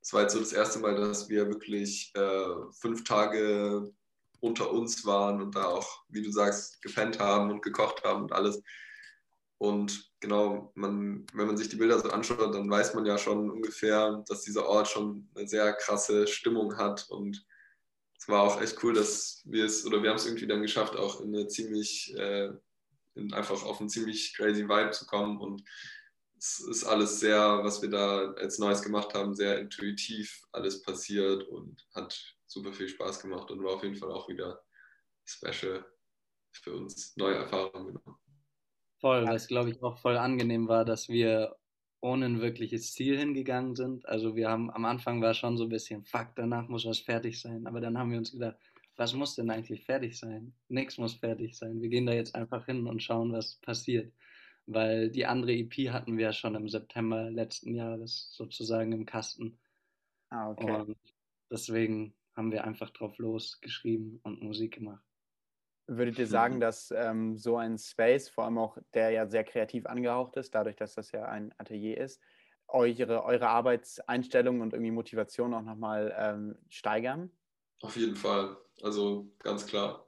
es 0.00 0.12
war 0.12 0.22
jetzt 0.22 0.32
so 0.32 0.40
das 0.40 0.52
erste 0.52 0.80
Mal, 0.80 0.96
dass 0.96 1.28
wir 1.28 1.48
wirklich 1.48 2.12
äh, 2.14 2.72
fünf 2.72 3.04
Tage 3.04 3.92
unter 4.40 4.72
uns 4.72 5.06
waren 5.06 5.40
und 5.40 5.54
da 5.54 5.66
auch, 5.66 6.02
wie 6.08 6.22
du 6.22 6.32
sagst, 6.32 6.82
gepennt 6.82 7.20
haben 7.20 7.50
und 7.50 7.62
gekocht 7.62 8.02
haben 8.04 8.22
und 8.22 8.32
alles. 8.32 8.60
Und 9.58 10.10
genau, 10.18 10.72
man, 10.74 11.24
wenn 11.34 11.46
man 11.46 11.56
sich 11.56 11.68
die 11.68 11.76
Bilder 11.76 12.00
so 12.00 12.10
anschaut, 12.10 12.52
dann 12.52 12.68
weiß 12.68 12.94
man 12.94 13.06
ja 13.06 13.16
schon 13.16 13.48
ungefähr, 13.48 14.24
dass 14.26 14.42
dieser 14.42 14.66
Ort 14.66 14.88
schon 14.88 15.28
eine 15.36 15.46
sehr 15.46 15.72
krasse 15.74 16.26
Stimmung 16.26 16.76
hat. 16.76 17.06
Und 17.08 17.46
es 18.22 18.28
war 18.28 18.42
auch 18.42 18.60
echt 18.60 18.84
cool, 18.84 18.94
dass 18.94 19.42
wir 19.46 19.64
es, 19.64 19.84
oder 19.84 20.00
wir 20.00 20.10
haben 20.10 20.16
es 20.16 20.26
irgendwie 20.26 20.46
dann 20.46 20.62
geschafft, 20.62 20.94
auch 20.94 21.20
in 21.20 21.34
eine 21.34 21.48
ziemlich, 21.48 22.14
äh, 22.16 22.52
in 23.16 23.32
einfach 23.32 23.64
auf 23.64 23.80
einen 23.80 23.88
ziemlich 23.88 24.32
crazy 24.36 24.68
Vibe 24.68 24.92
zu 24.92 25.06
kommen. 25.06 25.38
Und 25.38 25.64
es 26.38 26.60
ist 26.60 26.84
alles 26.84 27.18
sehr, 27.18 27.64
was 27.64 27.82
wir 27.82 27.90
da 27.90 28.30
als 28.34 28.60
Neues 28.60 28.80
gemacht 28.80 29.12
haben, 29.14 29.34
sehr 29.34 29.58
intuitiv 29.58 30.40
alles 30.52 30.82
passiert 30.82 31.42
und 31.48 31.84
hat 31.96 32.16
super 32.46 32.72
viel 32.72 32.88
Spaß 32.88 33.18
gemacht 33.22 33.50
und 33.50 33.64
war 33.64 33.72
auf 33.72 33.82
jeden 33.82 33.96
Fall 33.96 34.12
auch 34.12 34.28
wieder 34.28 34.62
special 35.24 35.84
für 36.52 36.76
uns, 36.76 37.16
neue 37.16 37.34
Erfahrungen. 37.34 37.98
Voll, 39.00 39.26
was 39.26 39.48
glaube 39.48 39.70
ich 39.70 39.82
auch 39.82 39.98
voll 39.98 40.16
angenehm 40.16 40.68
war, 40.68 40.84
dass 40.84 41.08
wir 41.08 41.56
ohne 42.02 42.26
ein 42.26 42.40
wirkliches 42.40 42.92
Ziel 42.92 43.16
hingegangen 43.18 43.76
sind. 43.76 44.06
Also 44.06 44.34
wir 44.34 44.50
haben 44.50 44.70
am 44.70 44.84
Anfang 44.84 45.22
war 45.22 45.34
schon 45.34 45.56
so 45.56 45.64
ein 45.64 45.70
bisschen, 45.70 46.04
fuck, 46.04 46.34
danach 46.34 46.68
muss 46.68 46.84
was 46.84 46.98
fertig 46.98 47.40
sein. 47.40 47.66
Aber 47.66 47.80
dann 47.80 47.96
haben 47.96 48.10
wir 48.10 48.18
uns 48.18 48.32
gedacht, 48.32 48.56
was 48.96 49.14
muss 49.14 49.36
denn 49.36 49.50
eigentlich 49.50 49.84
fertig 49.84 50.18
sein? 50.18 50.52
Nichts 50.68 50.98
muss 50.98 51.14
fertig 51.14 51.56
sein. 51.56 51.80
Wir 51.80 51.88
gehen 51.88 52.04
da 52.04 52.12
jetzt 52.12 52.34
einfach 52.34 52.66
hin 52.66 52.86
und 52.86 53.02
schauen, 53.02 53.32
was 53.32 53.54
passiert. 53.56 54.12
Weil 54.66 55.10
die 55.10 55.26
andere 55.26 55.52
EP 55.52 55.90
hatten 55.90 56.18
wir 56.18 56.26
ja 56.26 56.32
schon 56.32 56.56
im 56.56 56.68
September 56.68 57.30
letzten 57.30 57.74
Jahres 57.74 58.30
sozusagen 58.32 58.92
im 58.92 59.06
Kasten. 59.06 59.58
Ah, 60.28 60.50
okay. 60.50 60.70
Und 60.70 60.96
deswegen 61.50 62.14
haben 62.34 62.50
wir 62.50 62.64
einfach 62.64 62.90
drauf 62.90 63.16
losgeschrieben 63.18 64.18
und 64.24 64.42
Musik 64.42 64.74
gemacht. 64.74 65.04
Würdet 65.96 66.18
ihr 66.18 66.26
sagen, 66.26 66.60
dass 66.60 66.90
ähm, 66.90 67.36
so 67.36 67.56
ein 67.56 67.78
Space, 67.78 68.28
vor 68.28 68.44
allem 68.44 68.58
auch 68.58 68.78
der 68.94 69.10
ja 69.10 69.26
sehr 69.26 69.44
kreativ 69.44 69.86
angehaucht 69.86 70.36
ist, 70.36 70.54
dadurch, 70.54 70.76
dass 70.76 70.94
das 70.94 71.12
ja 71.12 71.24
ein 71.24 71.52
Atelier 71.58 71.98
ist, 71.98 72.20
eure, 72.68 73.24
eure 73.24 73.48
Arbeitseinstellung 73.48 74.60
und 74.60 74.72
irgendwie 74.72 74.90
Motivation 74.90 75.54
auch 75.54 75.62
nochmal 75.62 76.14
ähm, 76.18 76.56
steigern? 76.68 77.30
Auf 77.82 77.96
jeden 77.96 78.16
Fall. 78.16 78.56
Also 78.82 79.30
ganz 79.38 79.66
klar. 79.66 80.06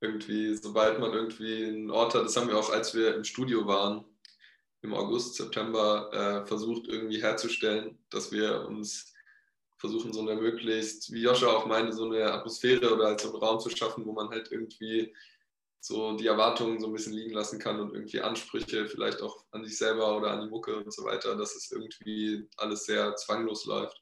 Irgendwie, 0.00 0.54
sobald 0.54 0.98
man 0.98 1.12
irgendwie 1.12 1.64
einen 1.64 1.90
Ort 1.90 2.14
hat, 2.14 2.24
das 2.24 2.36
haben 2.36 2.48
wir 2.48 2.58
auch, 2.58 2.70
als 2.72 2.94
wir 2.94 3.14
im 3.14 3.24
Studio 3.24 3.66
waren, 3.66 4.04
im 4.82 4.94
August, 4.94 5.36
September, 5.36 6.10
äh, 6.12 6.46
versucht 6.46 6.88
irgendwie 6.88 7.22
herzustellen, 7.22 7.98
dass 8.10 8.32
wir 8.32 8.66
uns 8.66 9.11
versuchen, 9.82 10.12
so 10.12 10.20
eine 10.20 10.40
möglichst, 10.40 11.12
wie 11.12 11.22
Joscha 11.22 11.48
auch 11.48 11.66
meinte, 11.66 11.92
so 11.92 12.04
eine 12.04 12.32
Atmosphäre 12.32 12.94
oder 12.94 13.06
halt 13.06 13.20
so 13.20 13.32
einen 13.32 13.42
Raum 13.42 13.58
zu 13.58 13.68
schaffen, 13.68 14.06
wo 14.06 14.12
man 14.12 14.30
halt 14.30 14.52
irgendwie 14.52 15.12
so 15.80 16.16
die 16.16 16.28
Erwartungen 16.28 16.78
so 16.78 16.86
ein 16.86 16.92
bisschen 16.92 17.14
liegen 17.14 17.32
lassen 17.32 17.58
kann 17.58 17.80
und 17.80 17.92
irgendwie 17.92 18.20
Ansprüche 18.20 18.86
vielleicht 18.86 19.20
auch 19.20 19.44
an 19.50 19.64
sich 19.64 19.76
selber 19.76 20.16
oder 20.16 20.30
an 20.30 20.42
die 20.42 20.50
Mucke 20.50 20.76
und 20.76 20.94
so 20.94 21.02
weiter, 21.02 21.36
dass 21.36 21.56
es 21.56 21.72
irgendwie 21.72 22.48
alles 22.56 22.84
sehr 22.84 23.16
zwanglos 23.16 23.64
läuft. 23.64 24.00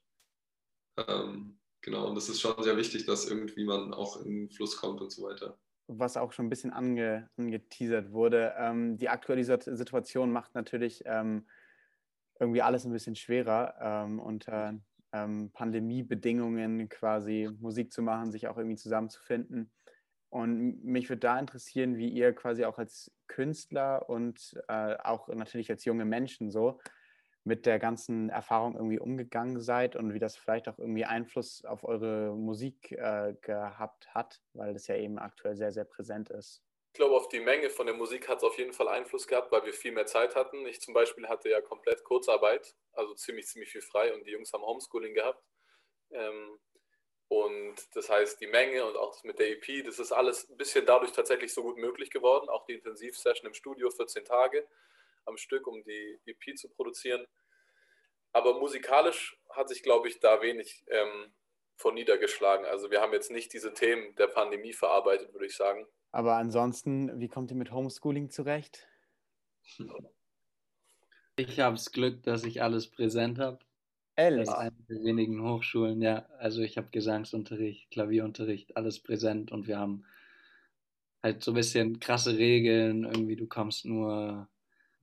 Ähm, 1.07 1.57
genau, 1.81 2.09
und 2.09 2.13
das 2.13 2.29
ist 2.29 2.41
schon 2.41 2.61
sehr 2.61 2.77
wichtig, 2.77 3.07
dass 3.07 3.27
irgendwie 3.27 3.63
man 3.63 3.91
auch 3.95 4.23
in 4.23 4.41
den 4.41 4.49
Fluss 4.51 4.77
kommt 4.77 5.01
und 5.01 5.11
so 5.11 5.23
weiter. 5.23 5.57
Was 5.87 6.15
auch 6.15 6.31
schon 6.31 6.45
ein 6.45 6.49
bisschen 6.49 6.71
ange, 6.71 7.27
angeteasert 7.37 8.11
wurde, 8.11 8.53
ähm, 8.55 8.99
die 8.99 9.09
aktuelle 9.09 9.43
Situation 9.43 10.31
macht 10.31 10.53
natürlich 10.53 11.01
ähm, 11.05 11.47
irgendwie 12.39 12.61
alles 12.61 12.85
ein 12.85 12.93
bisschen 12.93 13.15
schwerer 13.15 13.75
ähm, 13.81 14.19
unter 14.19 14.79
ähm, 15.13 15.51
Pandemiebedingungen 15.53 16.89
quasi 16.89 17.49
Musik 17.59 17.91
zu 17.91 18.01
machen, 18.01 18.31
sich 18.31 18.47
auch 18.47 18.57
irgendwie 18.57 18.77
zusammenzufinden. 18.77 19.71
Und 20.29 20.83
mich 20.85 21.09
würde 21.09 21.19
da 21.19 21.37
interessieren, 21.39 21.97
wie 21.97 22.07
ihr 22.07 22.33
quasi 22.33 22.63
auch 22.63 22.77
als 22.77 23.11
Künstler 23.27 24.09
und 24.09 24.57
äh, 24.69 24.95
auch 25.03 25.27
natürlich 25.27 25.69
als 25.69 25.83
junge 25.83 26.05
Menschen 26.05 26.51
so 26.51 26.79
mit 27.43 27.65
der 27.65 27.79
ganzen 27.79 28.29
Erfahrung 28.29 28.75
irgendwie 28.75 28.99
umgegangen 28.99 29.59
seid 29.59 29.95
und 29.95 30.13
wie 30.13 30.19
das 30.19 30.37
vielleicht 30.37 30.69
auch 30.69 30.77
irgendwie 30.77 31.05
Einfluss 31.05 31.65
auf 31.65 31.83
eure 31.83 32.35
Musik 32.35 32.91
äh, 32.91 33.33
gehabt 33.41 34.13
hat, 34.13 34.41
weil 34.53 34.73
das 34.73 34.87
ja 34.87 34.95
eben 34.95 35.17
aktuell 35.17 35.55
sehr, 35.55 35.71
sehr 35.71 35.85
präsent 35.85 36.29
ist. 36.29 36.63
Ich 36.91 36.97
glaube, 36.97 37.15
auf 37.15 37.29
die 37.29 37.39
Menge 37.39 37.69
von 37.69 37.85
der 37.85 37.95
Musik 37.95 38.27
hat 38.27 38.39
es 38.39 38.43
auf 38.43 38.57
jeden 38.57 38.73
Fall 38.73 38.89
Einfluss 38.89 39.25
gehabt, 39.25 39.49
weil 39.53 39.63
wir 39.63 39.71
viel 39.71 39.93
mehr 39.93 40.07
Zeit 40.07 40.35
hatten. 40.35 40.65
Ich 40.65 40.81
zum 40.81 40.93
Beispiel 40.93 41.29
hatte 41.29 41.49
ja 41.49 41.61
komplett 41.61 42.03
Kurzarbeit, 42.03 42.75
also 42.91 43.13
ziemlich, 43.13 43.47
ziemlich 43.47 43.71
viel 43.71 43.81
frei 43.81 44.13
und 44.13 44.25
die 44.25 44.31
Jungs 44.31 44.51
haben 44.51 44.65
Homeschooling 44.65 45.13
gehabt. 45.13 45.41
Ähm, 46.11 46.59
und 47.29 47.75
das 47.95 48.09
heißt, 48.09 48.41
die 48.41 48.47
Menge 48.47 48.85
und 48.85 48.97
auch 48.97 49.13
das 49.13 49.23
mit 49.23 49.39
der 49.39 49.51
EP, 49.51 49.85
das 49.85 49.99
ist 49.99 50.11
alles 50.11 50.49
ein 50.49 50.57
bisschen 50.57 50.85
dadurch 50.85 51.13
tatsächlich 51.13 51.53
so 51.53 51.63
gut 51.63 51.77
möglich 51.77 52.09
geworden. 52.11 52.49
Auch 52.49 52.65
die 52.65 52.73
Intensivsession 52.73 53.47
im 53.47 53.53
Studio, 53.53 53.89
14 53.89 54.25
Tage 54.25 54.67
am 55.23 55.37
Stück, 55.37 55.67
um 55.67 55.81
die 55.85 56.19
EP 56.25 56.57
zu 56.57 56.67
produzieren. 56.67 57.25
Aber 58.33 58.59
musikalisch 58.59 59.39
hat 59.49 59.69
sich, 59.69 59.81
glaube 59.81 60.09
ich, 60.09 60.19
da 60.19 60.41
wenig 60.41 60.83
ähm, 60.87 61.33
von 61.77 61.93
niedergeschlagen. 61.93 62.65
Also 62.65 62.91
wir 62.91 62.99
haben 62.99 63.13
jetzt 63.13 63.31
nicht 63.31 63.53
diese 63.53 63.73
Themen 63.73 64.13
der 64.17 64.27
Pandemie 64.27 64.73
verarbeitet, 64.73 65.31
würde 65.31 65.45
ich 65.45 65.55
sagen. 65.55 65.87
Aber 66.11 66.35
ansonsten, 66.35 67.19
wie 67.19 67.27
kommt 67.27 67.51
ihr 67.51 67.57
mit 67.57 67.71
Homeschooling 67.71 68.29
zurecht? 68.29 68.87
Ich 71.37 71.59
habe 71.59 71.75
das 71.75 71.91
Glück, 71.91 72.23
dass 72.23 72.43
ich 72.43 72.61
alles 72.61 72.87
präsent 72.87 73.39
habe. 73.39 73.59
Ehrlich? 74.15 74.47
Das 74.47 74.55
eine 74.55 74.75
der 74.89 75.03
wenigen 75.03 75.41
Hochschulen, 75.41 76.01
ja. 76.01 76.25
Also 76.37 76.61
ich 76.61 76.77
habe 76.77 76.89
Gesangsunterricht, 76.91 77.89
Klavierunterricht, 77.91 78.75
alles 78.75 78.99
präsent 78.99 79.51
und 79.51 79.67
wir 79.67 79.79
haben 79.79 80.03
halt 81.23 81.43
so 81.43 81.51
ein 81.51 81.55
bisschen 81.55 81.99
krasse 81.99 82.37
Regeln. 82.37 83.05
Irgendwie, 83.05 83.35
du 83.35 83.47
kommst 83.47 83.85
nur, 83.85 84.47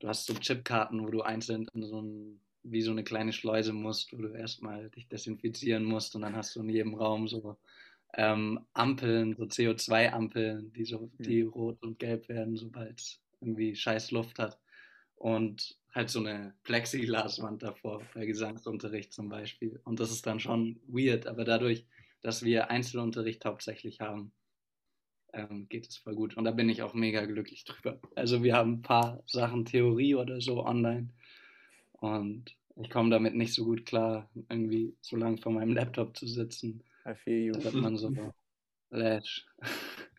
du 0.01 0.09
hast 0.09 0.27
so 0.27 0.35
Chipkarten, 0.35 1.03
wo 1.03 1.11
du 1.11 1.23
einzeln 1.23 1.67
in 1.73 1.83
so 1.83 2.03
ein, 2.03 2.41
wie 2.63 2.83
so 2.83 2.91
eine 2.91 3.05
kleine 3.05 3.33
Schleuse 3.33 3.73
musst, 3.73 4.13
wo 4.13 4.19
du 4.19 4.29
erstmal 4.29 4.91
dich 4.91 5.09
desinfizieren 5.09 5.85
musst 5.85 6.15
und 6.15 6.23
dann 6.23 6.37
hast 6.37 6.55
du 6.55 6.61
in 6.61 6.69
jedem 6.69 6.95
Raum 6.95 7.29
so 7.29 7.57
ähm, 8.19 8.67
Ampeln, 8.73 9.37
so 9.37 9.45
CO2-Ampeln, 9.45 10.73
die 10.73 10.85
so, 10.85 11.09
die 11.19 11.45
mhm. 11.45 11.51
rot 11.51 11.83
und 11.83 12.01
gelb 12.01 12.29
werden, 12.29 12.57
sobald 12.57 13.01
es 13.01 13.23
irgendwie 13.41 13.77
scheiß 13.77 14.11
Luft 14.11 14.41
hat. 14.41 14.59
Und 15.15 15.79
halt 15.95 16.11
so 16.11 16.19
eine 16.19 16.55
Plexiglaswand 16.65 17.63
davor 17.63 18.03
bei 18.15 18.27
Gesangsunterricht 18.27 19.13
zum 19.13 19.29
Beispiel. 19.29 19.81
Und 19.85 20.01
das 20.01 20.11
ist 20.11 20.27
dann 20.27 20.41
schon 20.41 20.81
weird, 20.89 21.29
aber 21.29 21.45
dadurch, 21.45 21.87
dass 22.21 22.43
wir 22.43 22.71
Einzelunterricht 22.71 23.45
hauptsächlich 23.45 24.01
haben, 24.01 24.33
ähm, 25.33 25.69
geht 25.69 25.87
es 25.89 25.97
voll 25.97 26.17
gut. 26.17 26.37
Und 26.37 26.45
da 26.45 26.51
bin 26.51 26.69
ich 26.69 26.83
auch 26.83 26.95
mega 26.95 27.25
glücklich 27.25 27.65
drüber. 27.65 28.01
Also 28.17 28.43
wir 28.43 28.57
haben 28.57 28.75
ein 28.75 28.83
paar 28.83 29.23
Sachen 29.27 29.65
Theorie 29.65 30.17
oder 30.17 30.41
so 30.41 30.65
online 30.65 31.11
und 31.93 32.57
ich 32.75 32.91
komme 32.91 33.11
damit 33.11 33.35
nicht 33.35 33.55
so 33.55 33.65
gut 33.65 33.87
klar, 33.87 34.29
irgendwie 34.49 34.97
so 35.01 35.17
lange 35.17 35.39
vor 35.39 35.53
meinem 35.53 35.75
Laptop 35.75 36.17
zu 36.17 36.27
sitzen 36.27 36.83
I 37.09 37.15
feel 37.15 37.39
you. 37.39 37.53
Da 37.53 37.71
man 37.73 37.97
so 37.97 38.13
Lash. 38.91 39.47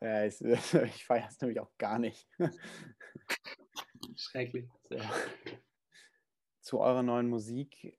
ja, 0.00 0.24
ich, 0.24 0.40
ich 0.40 1.04
feiere 1.04 1.28
es 1.28 1.40
nämlich 1.40 1.60
auch 1.60 1.70
gar 1.78 1.98
nicht. 1.98 2.28
Schrecklich. 4.16 4.68
Sehr. 4.88 5.10
Zu 6.60 6.80
eurer 6.80 7.02
neuen 7.02 7.28
Musik. 7.28 7.98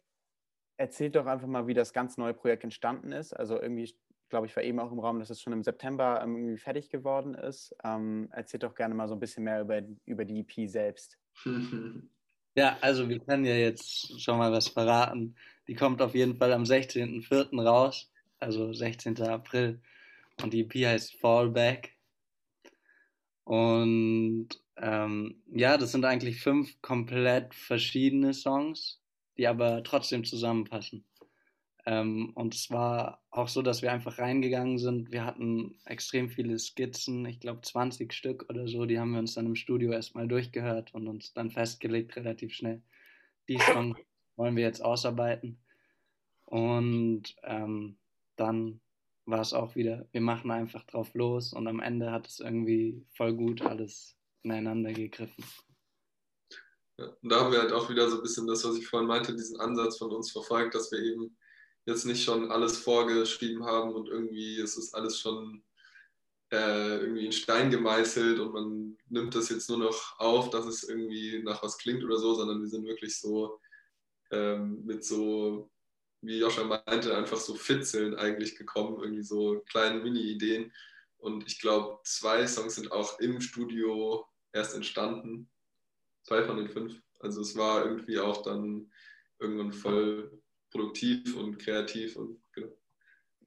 Erzählt 0.77 1.15
doch 1.15 1.25
einfach 1.25 1.47
mal, 1.47 1.67
wie 1.67 1.73
das 1.73 1.93
ganz 1.93 2.17
neue 2.17 2.33
Projekt 2.33 2.63
entstanden 2.63 3.11
ist. 3.11 3.33
Also 3.33 3.59
irgendwie, 3.59 3.93
glaube 4.29 4.47
ich, 4.47 4.55
war 4.55 4.63
eben 4.63 4.79
auch 4.79 4.91
im 4.91 4.99
Raum, 4.99 5.19
dass 5.19 5.29
es 5.29 5.41
schon 5.41 5.53
im 5.53 5.63
September 5.63 6.21
ähm, 6.23 6.35
irgendwie 6.35 6.57
fertig 6.57 6.89
geworden 6.89 7.35
ist. 7.35 7.75
Ähm, 7.83 8.29
erzählt 8.31 8.63
doch 8.63 8.75
gerne 8.75 8.95
mal 8.95 9.07
so 9.07 9.15
ein 9.15 9.19
bisschen 9.19 9.43
mehr 9.43 9.61
über, 9.61 9.81
über 10.05 10.25
die 10.25 10.39
EP 10.39 10.69
selbst. 10.69 11.19
Ja, 12.55 12.77
also 12.81 13.09
wir 13.09 13.19
können 13.19 13.45
ja 13.45 13.55
jetzt 13.55 14.21
schon 14.21 14.37
mal 14.37 14.51
was 14.51 14.67
verraten. 14.67 15.35
Die 15.67 15.75
kommt 15.75 16.01
auf 16.01 16.13
jeden 16.13 16.37
Fall 16.37 16.53
am 16.53 16.63
16.04. 16.63 17.63
raus, 17.63 18.11
also 18.39 18.73
16. 18.73 19.21
April. 19.23 19.81
Und 20.41 20.53
die 20.53 20.61
EP 20.61 20.85
heißt 20.85 21.15
Fallback. 21.19 21.95
Und 23.43 24.49
ähm, 24.77 25.41
ja, 25.47 25.77
das 25.77 25.91
sind 25.91 26.05
eigentlich 26.05 26.41
fünf 26.41 26.81
komplett 26.81 27.53
verschiedene 27.55 28.33
Songs, 28.33 29.01
die 29.37 29.47
aber 29.47 29.83
trotzdem 29.83 30.23
zusammenpassen. 30.23 31.05
Ähm, 31.85 32.31
und 32.35 32.55
es 32.55 32.71
war 32.71 33.21
auch 33.29 33.49
so, 33.49 33.61
dass 33.61 33.81
wir 33.81 33.91
einfach 33.91 34.17
reingegangen 34.17 34.77
sind. 34.77 35.11
Wir 35.11 35.25
hatten 35.25 35.77
extrem 35.85 36.29
viele 36.29 36.57
Skizzen, 36.57 37.25
ich 37.25 37.39
glaube 37.39 37.61
20 37.61 38.13
Stück 38.13 38.45
oder 38.49 38.67
so. 38.67 38.85
Die 38.85 38.99
haben 38.99 39.11
wir 39.11 39.19
uns 39.19 39.33
dann 39.33 39.47
im 39.47 39.55
Studio 39.55 39.91
erstmal 39.91 40.27
durchgehört 40.27 40.93
und 40.93 41.07
uns 41.07 41.33
dann 41.33 41.51
festgelegt, 41.51 42.15
relativ 42.15 42.53
schnell. 42.53 42.81
Die 43.49 43.57
Songs 43.59 43.97
wollen 44.37 44.55
wir 44.55 44.63
jetzt 44.63 44.81
ausarbeiten. 44.81 45.59
Und 46.45 47.35
ähm, 47.43 47.97
dann 48.37 48.79
war 49.25 49.41
es 49.41 49.53
auch 49.53 49.75
wieder, 49.75 50.07
wir 50.11 50.21
machen 50.21 50.51
einfach 50.51 50.83
drauf 50.85 51.13
los 51.13 51.53
und 51.53 51.67
am 51.67 51.79
Ende 51.79 52.11
hat 52.11 52.27
es 52.27 52.39
irgendwie 52.39 53.05
voll 53.15 53.33
gut 53.33 53.61
alles 53.61 54.17
ineinander 54.43 54.91
gegriffen. 54.91 55.43
Ja, 56.99 57.07
und 57.21 57.29
da 57.29 57.39
haben 57.39 57.51
wir 57.51 57.59
halt 57.59 57.71
auch 57.71 57.89
wieder 57.89 58.09
so 58.09 58.17
ein 58.17 58.21
bisschen 58.21 58.47
das, 58.47 58.63
was 58.65 58.77
ich 58.77 58.87
vorhin 58.87 59.07
meinte, 59.07 59.33
diesen 59.33 59.59
Ansatz 59.59 59.97
von 59.97 60.11
uns 60.11 60.31
verfolgt, 60.31 60.75
dass 60.75 60.91
wir 60.91 60.99
eben 60.99 61.35
jetzt 61.85 62.05
nicht 62.05 62.23
schon 62.23 62.51
alles 62.51 62.77
vorgeschrieben 62.77 63.65
haben 63.65 63.93
und 63.93 64.07
irgendwie 64.07 64.57
ist 64.57 64.77
es 64.77 64.93
alles 64.93 65.19
schon 65.19 65.63
äh, 66.51 66.97
irgendwie 66.99 67.25
in 67.25 67.31
Stein 67.31 67.71
gemeißelt 67.71 68.39
und 68.39 68.53
man 68.53 68.97
nimmt 69.09 69.35
das 69.35 69.49
jetzt 69.49 69.69
nur 69.69 69.79
noch 69.79 70.19
auf, 70.19 70.49
dass 70.49 70.65
es 70.65 70.83
irgendwie 70.83 71.41
nach 71.43 71.63
was 71.63 71.77
klingt 71.77 72.03
oder 72.03 72.17
so, 72.17 72.35
sondern 72.35 72.61
wir 72.61 72.67
sind 72.67 72.85
wirklich 72.85 73.19
so 73.19 73.59
ähm, 74.31 74.83
mit 74.85 75.03
so, 75.03 75.71
wie 76.21 76.39
Joscha 76.39 76.63
meinte, 76.63 77.17
einfach 77.17 77.37
so 77.37 77.55
Fitzeln 77.55 78.15
eigentlich 78.15 78.55
gekommen, 78.55 79.01
irgendwie 79.01 79.23
so 79.23 79.61
kleine 79.69 80.01
Mini-Ideen. 80.01 80.71
Und 81.17 81.47
ich 81.47 81.59
glaube, 81.59 81.99
zwei 82.03 82.45
Songs 82.47 82.75
sind 82.75 82.91
auch 82.91 83.19
im 83.19 83.41
Studio 83.41 84.25
erst 84.51 84.75
entstanden. 84.75 85.49
Zwei 86.23 86.43
von 86.43 86.57
den 86.57 86.69
fünf. 86.69 87.01
Also 87.19 87.41
es 87.41 87.55
war 87.55 87.85
irgendwie 87.85 88.19
auch 88.19 88.41
dann 88.43 88.91
irgendwann 89.39 89.73
voll 89.73 90.42
produktiv 90.73 91.37
und 91.37 91.59
kreativ 91.59 92.17
und 92.17 92.41
genau. 92.51 92.75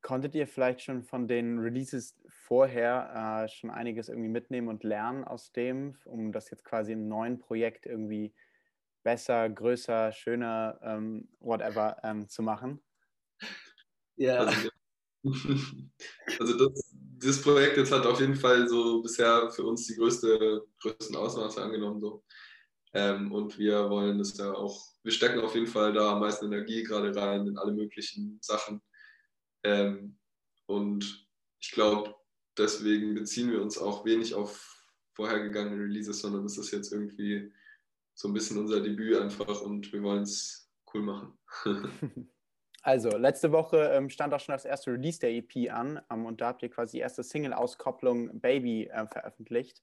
Konntet 0.01 0.35
ihr 0.37 0.47
vielleicht 0.47 0.83
schon 0.83 1.03
von 1.03 1.27
den 1.27 1.59
Releases 1.59 2.17
vorher 2.29 3.45
äh, 3.45 3.49
schon 3.49 3.71
einiges 3.71 4.09
irgendwie 4.09 4.29
mitnehmen 4.29 4.69
und 4.69 4.85
lernen 4.85 5.25
aus 5.25 5.53
dem, 5.53 5.97
um 6.05 6.31
das 6.31 6.49
jetzt 6.51 6.65
quasi 6.65 6.93
im 6.93 7.09
neuen 7.09 7.41
Projekt 7.41 7.87
irgendwie 7.87 8.33
besser, 9.03 9.49
größer, 9.51 10.13
schöner, 10.13 10.79
ähm, 10.83 11.29
whatever 11.41 11.97
ähm, 12.05 12.29
zu 12.29 12.43
machen? 12.43 12.81
Ja. 14.17 14.39
Also, 14.39 14.69
also 16.39 16.69
das, 16.69 16.95
dieses 17.23 17.43
Projekt 17.43 17.77
jetzt 17.77 17.93
hat 17.93 18.07
auf 18.07 18.21
jeden 18.21 18.37
Fall 18.37 18.69
so 18.69 19.03
bisher 19.03 19.51
für 19.51 19.65
uns 19.65 19.87
die 19.87 19.97
größte, 19.97 20.65
größten 20.81 21.17
Ausmaße 21.17 21.63
angenommen. 21.63 22.01
So. 22.01 22.25
Ähm, 22.95 23.33
und 23.33 23.59
wir 23.59 23.91
wollen 23.91 24.19
das 24.19 24.37
ja 24.39 24.53
auch, 24.53 24.81
wir 25.07 25.13
stecken 25.13 25.39
auf 25.39 25.55
jeden 25.55 25.69
Fall 25.69 25.93
da 25.93 26.15
am 26.15 26.21
meisten 26.21 26.47
Energie 26.47 26.83
gerade 26.83 27.15
rein 27.15 27.47
in 27.47 27.57
alle 27.57 27.73
möglichen 27.73 28.39
Sachen. 28.43 28.83
Ähm, 29.63 30.19
und 30.67 31.29
ich 31.61 31.71
glaube, 31.71 32.13
deswegen 32.59 33.15
beziehen 33.15 33.53
wir 33.53 33.63
uns 33.63 33.79
auch 33.79 34.05
wenig 34.05 34.35
auf 34.35 34.85
vorhergegangene 35.15 35.81
Releases, 35.81 36.19
sondern 36.19 36.45
es 36.45 36.59
ist 36.59 36.73
jetzt 36.73 36.93
irgendwie 36.93 37.53
so 38.15 38.27
ein 38.27 38.35
bisschen 38.35 38.59
unser 38.59 38.81
Debüt 38.81 39.17
einfach 39.17 39.63
und 39.63 39.93
wir 39.93 40.03
wollen 40.03 40.25
es 40.25 40.69
cool 40.93 41.03
machen. 41.03 41.39
Also, 42.83 43.09
letzte 43.09 43.51
Woche 43.51 43.91
ähm, 43.95 44.09
stand 44.11 44.33
auch 44.33 44.39
schon 44.39 44.53
das 44.53 44.65
erste 44.65 44.93
Release 44.93 45.19
der 45.19 45.33
EP 45.33 45.73
an 45.73 46.01
ähm, 46.09 46.25
und 46.25 46.41
da 46.41 46.47
habt 46.47 46.63
ihr 46.63 46.71
quasi 46.71 46.99
die 46.99 47.01
erste 47.01 47.25
Single-Auskopplung 47.25 48.39
Baby 48.39 48.85
äh, 48.85 49.09
veröffentlicht. 49.09 49.81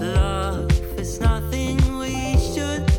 Love 0.00 0.66
is 0.98 1.20
nothing 1.20 1.78
we 2.00 2.36
should 2.40 2.89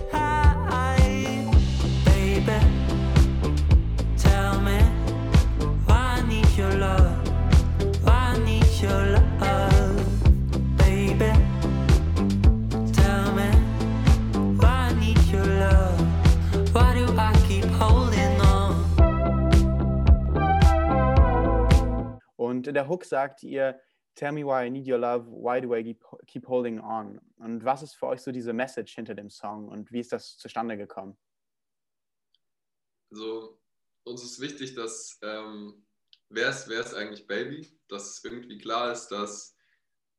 Und 22.67 22.73
der 22.73 22.87
Hook 22.87 23.05
sagt 23.05 23.43
ihr, 23.43 23.79
Tell 24.15 24.33
me 24.33 24.45
why 24.45 24.65
I 24.65 24.69
need 24.69 24.87
your 24.87 24.97
love, 24.97 25.25
why 25.27 25.61
do 25.61 25.73
I 25.73 25.95
keep 26.27 26.47
holding 26.47 26.79
on? 26.81 27.19
Und 27.37 27.63
was 27.63 27.81
ist 27.81 27.95
für 27.95 28.07
euch 28.07 28.21
so 28.21 28.31
diese 28.31 28.51
Message 28.51 28.93
hinter 28.95 29.15
dem 29.15 29.29
Song 29.29 29.69
und 29.69 29.91
wie 29.91 29.99
ist 29.99 30.11
das 30.11 30.37
zustande 30.37 30.77
gekommen? 30.77 31.17
Also, 33.09 33.57
uns 34.03 34.23
ist 34.23 34.41
wichtig, 34.41 34.75
dass 34.75 35.17
ähm, 35.21 35.85
wer, 36.29 36.49
ist, 36.49 36.67
wer 36.67 36.81
ist 36.81 36.93
eigentlich 36.93 37.25
Baby? 37.25 37.79
Dass 37.87 38.21
irgendwie 38.23 38.57
klar 38.57 38.91
ist, 38.91 39.07
dass 39.07 39.55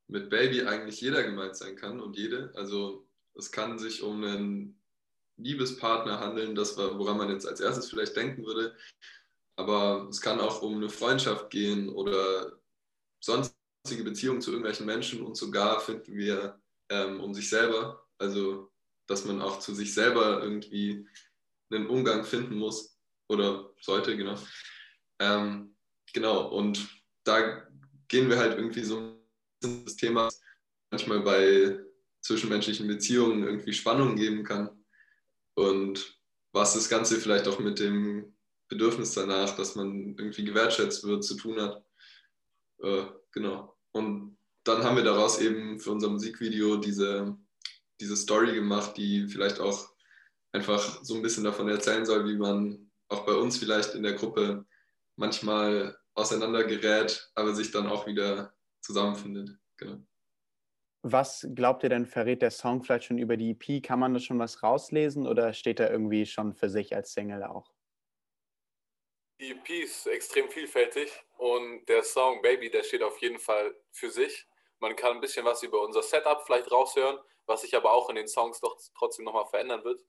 mit 0.09 0.31
Baby 0.31 0.63
eigentlich 0.63 1.01
jeder 1.01 1.23
gemeint 1.23 1.57
sein 1.57 1.77
kann 1.77 2.01
und 2.01 2.17
jede. 2.17 2.51
Also, 2.55 3.07
es 3.35 3.53
kann 3.53 3.79
sich 3.79 4.03
um 4.03 4.25
einen 4.25 4.83
Liebespartner 5.37 6.21
handeln, 6.21 6.55
das 6.55 6.77
woran 6.77 7.19
man 7.19 7.31
jetzt 7.31 7.47
als 7.47 7.61
erstes 7.61 7.91
vielleicht 7.91 8.17
denken 8.17 8.45
würde. 8.45 8.77
Aber 9.57 10.09
es 10.11 10.21
kann 10.21 10.41
auch 10.41 10.63
um 10.63 10.77
eine 10.77 10.89
Freundschaft 10.89 11.51
gehen 11.51 11.89
oder 11.89 12.59
sonstige 13.21 14.05
Beziehungen 14.05 14.41
zu 14.41 14.51
irgendwelchen 14.51 14.87
Menschen 14.87 15.23
und 15.23 15.37
sogar 15.37 15.81
finden 15.81 16.15
wir 16.15 16.61
ähm, 16.91 17.21
um 17.21 17.35
sich 17.35 17.49
selber. 17.49 18.07
Also, 18.19 18.73
dass 19.07 19.25
man 19.25 19.43
auch 19.43 19.59
zu 19.59 19.75
sich 19.75 19.93
selber 19.95 20.43
irgendwie 20.43 21.07
einen 21.71 21.87
Umgang 21.87 22.25
finden 22.25 22.57
muss 22.57 22.99
oder 23.29 23.73
sollte, 23.81 24.17
genau. 24.17 24.39
Ähm, 25.19 25.75
genau, 26.13 26.49
und 26.49 26.89
da 27.25 27.67
gehen 28.09 28.29
wir 28.29 28.39
halt 28.39 28.57
irgendwie 28.57 28.85
so 28.85 29.21
das 29.61 29.97
Thema 29.97 30.29
manchmal 30.91 31.21
bei 31.21 31.81
zwischenmenschlichen 32.21 32.87
Beziehungen 32.87 33.43
irgendwie 33.43 33.73
Spannung 33.73 34.17
geben 34.17 34.45
kann 34.45 34.85
und 35.55 36.21
was 36.53 36.75
das 36.75 36.89
Ganze 36.89 37.19
vielleicht 37.19 37.49
auch 37.49 37.59
mit 37.59 37.79
dem 37.79 38.32
Bedürfnis 38.73 39.13
danach, 39.13 39.55
dass 39.57 39.75
man 39.75 40.17
irgendwie 40.17 40.45
gewertschätzt 40.45 41.05
wird, 41.05 41.25
zu 41.25 41.37
tun 41.37 41.61
hat. 41.61 41.85
Äh, 42.83 43.05
genau. 43.33 43.77
Und 43.93 44.39
dann 44.65 44.83
haben 44.83 44.97
wir 44.97 45.05
daraus 45.05 45.39
eben 45.41 45.79
für 45.79 45.91
unser 45.91 46.09
Musikvideo 46.09 46.77
diese, 46.77 47.37
diese 48.01 48.17
Story 48.17 48.55
gemacht, 48.55 48.97
die 48.97 49.29
vielleicht 49.29 49.61
auch 49.61 49.91
einfach 50.53 51.03
so 51.03 51.15
ein 51.15 51.23
bisschen 51.23 51.45
davon 51.45 51.69
erzählen 51.69 52.07
soll, 52.07 52.27
wie 52.27 52.37
man 52.37 52.91
auch 53.09 53.27
bei 53.27 53.35
uns 53.35 53.59
vielleicht 53.59 53.95
in 53.95 54.03
der 54.03 54.15
Gruppe 54.15 54.65
manchmal 55.17 55.99
auseinandergerät, 56.15 57.31
aber 57.35 57.55
sich 57.55 57.71
dann 57.71 57.87
auch 57.87 58.07
wieder 58.07 58.55
zusammenfindet. 58.81 59.51
Genau. 59.77 60.03
Was 61.05 61.47
glaubt 61.55 61.83
ihr 61.83 61.89
denn, 61.89 62.07
verrät 62.07 62.43
der 62.43 62.53
Song 62.53 62.83
vielleicht 62.83 63.05
schon 63.05 63.19
über 63.19 63.37
die 63.37 63.51
EP? 63.51 63.83
Kann 63.83 63.99
man 63.99 64.15
da 64.15 64.21
schon 64.21 64.39
was 64.39 64.63
rauslesen 64.63 65.27
oder 65.27 65.53
steht 65.53 65.81
er 65.81 65.91
irgendwie 65.91 66.27
schon 66.27 66.55
für 66.55 66.71
sich 66.71 66.95
als 66.95 67.13
Single 67.13 67.43
auch? 67.43 67.75
Die 69.43 69.51
EP 69.51 69.71
ist 69.71 70.07
extrem 70.07 70.49
vielfältig 70.49 71.11
und 71.37 71.85
der 71.87 72.05
Song 72.05 72.43
Baby, 72.43 72.71
der 72.71 72.85
steht 72.85 73.03
auf 73.03 73.21
jeden 73.21 73.41
Fall 73.41 73.75
für 73.91 74.09
sich. 74.09 74.47
Man 74.79 74.95
kann 74.95 75.17
ein 75.17 75.21
bisschen 75.21 75.45
was 75.45 75.65
über 75.65 75.83
unser 75.83 76.01
Setup 76.01 76.43
vielleicht 76.47 76.71
raushören, 76.71 77.19
was 77.47 77.63
sich 77.63 77.75
aber 77.75 77.93
auch 77.93 78.09
in 78.09 78.15
den 78.15 78.29
Songs 78.29 78.61
doch 78.61 78.79
trotzdem 78.97 79.25
nochmal 79.25 79.47
verändern 79.47 79.83
wird. 79.83 80.01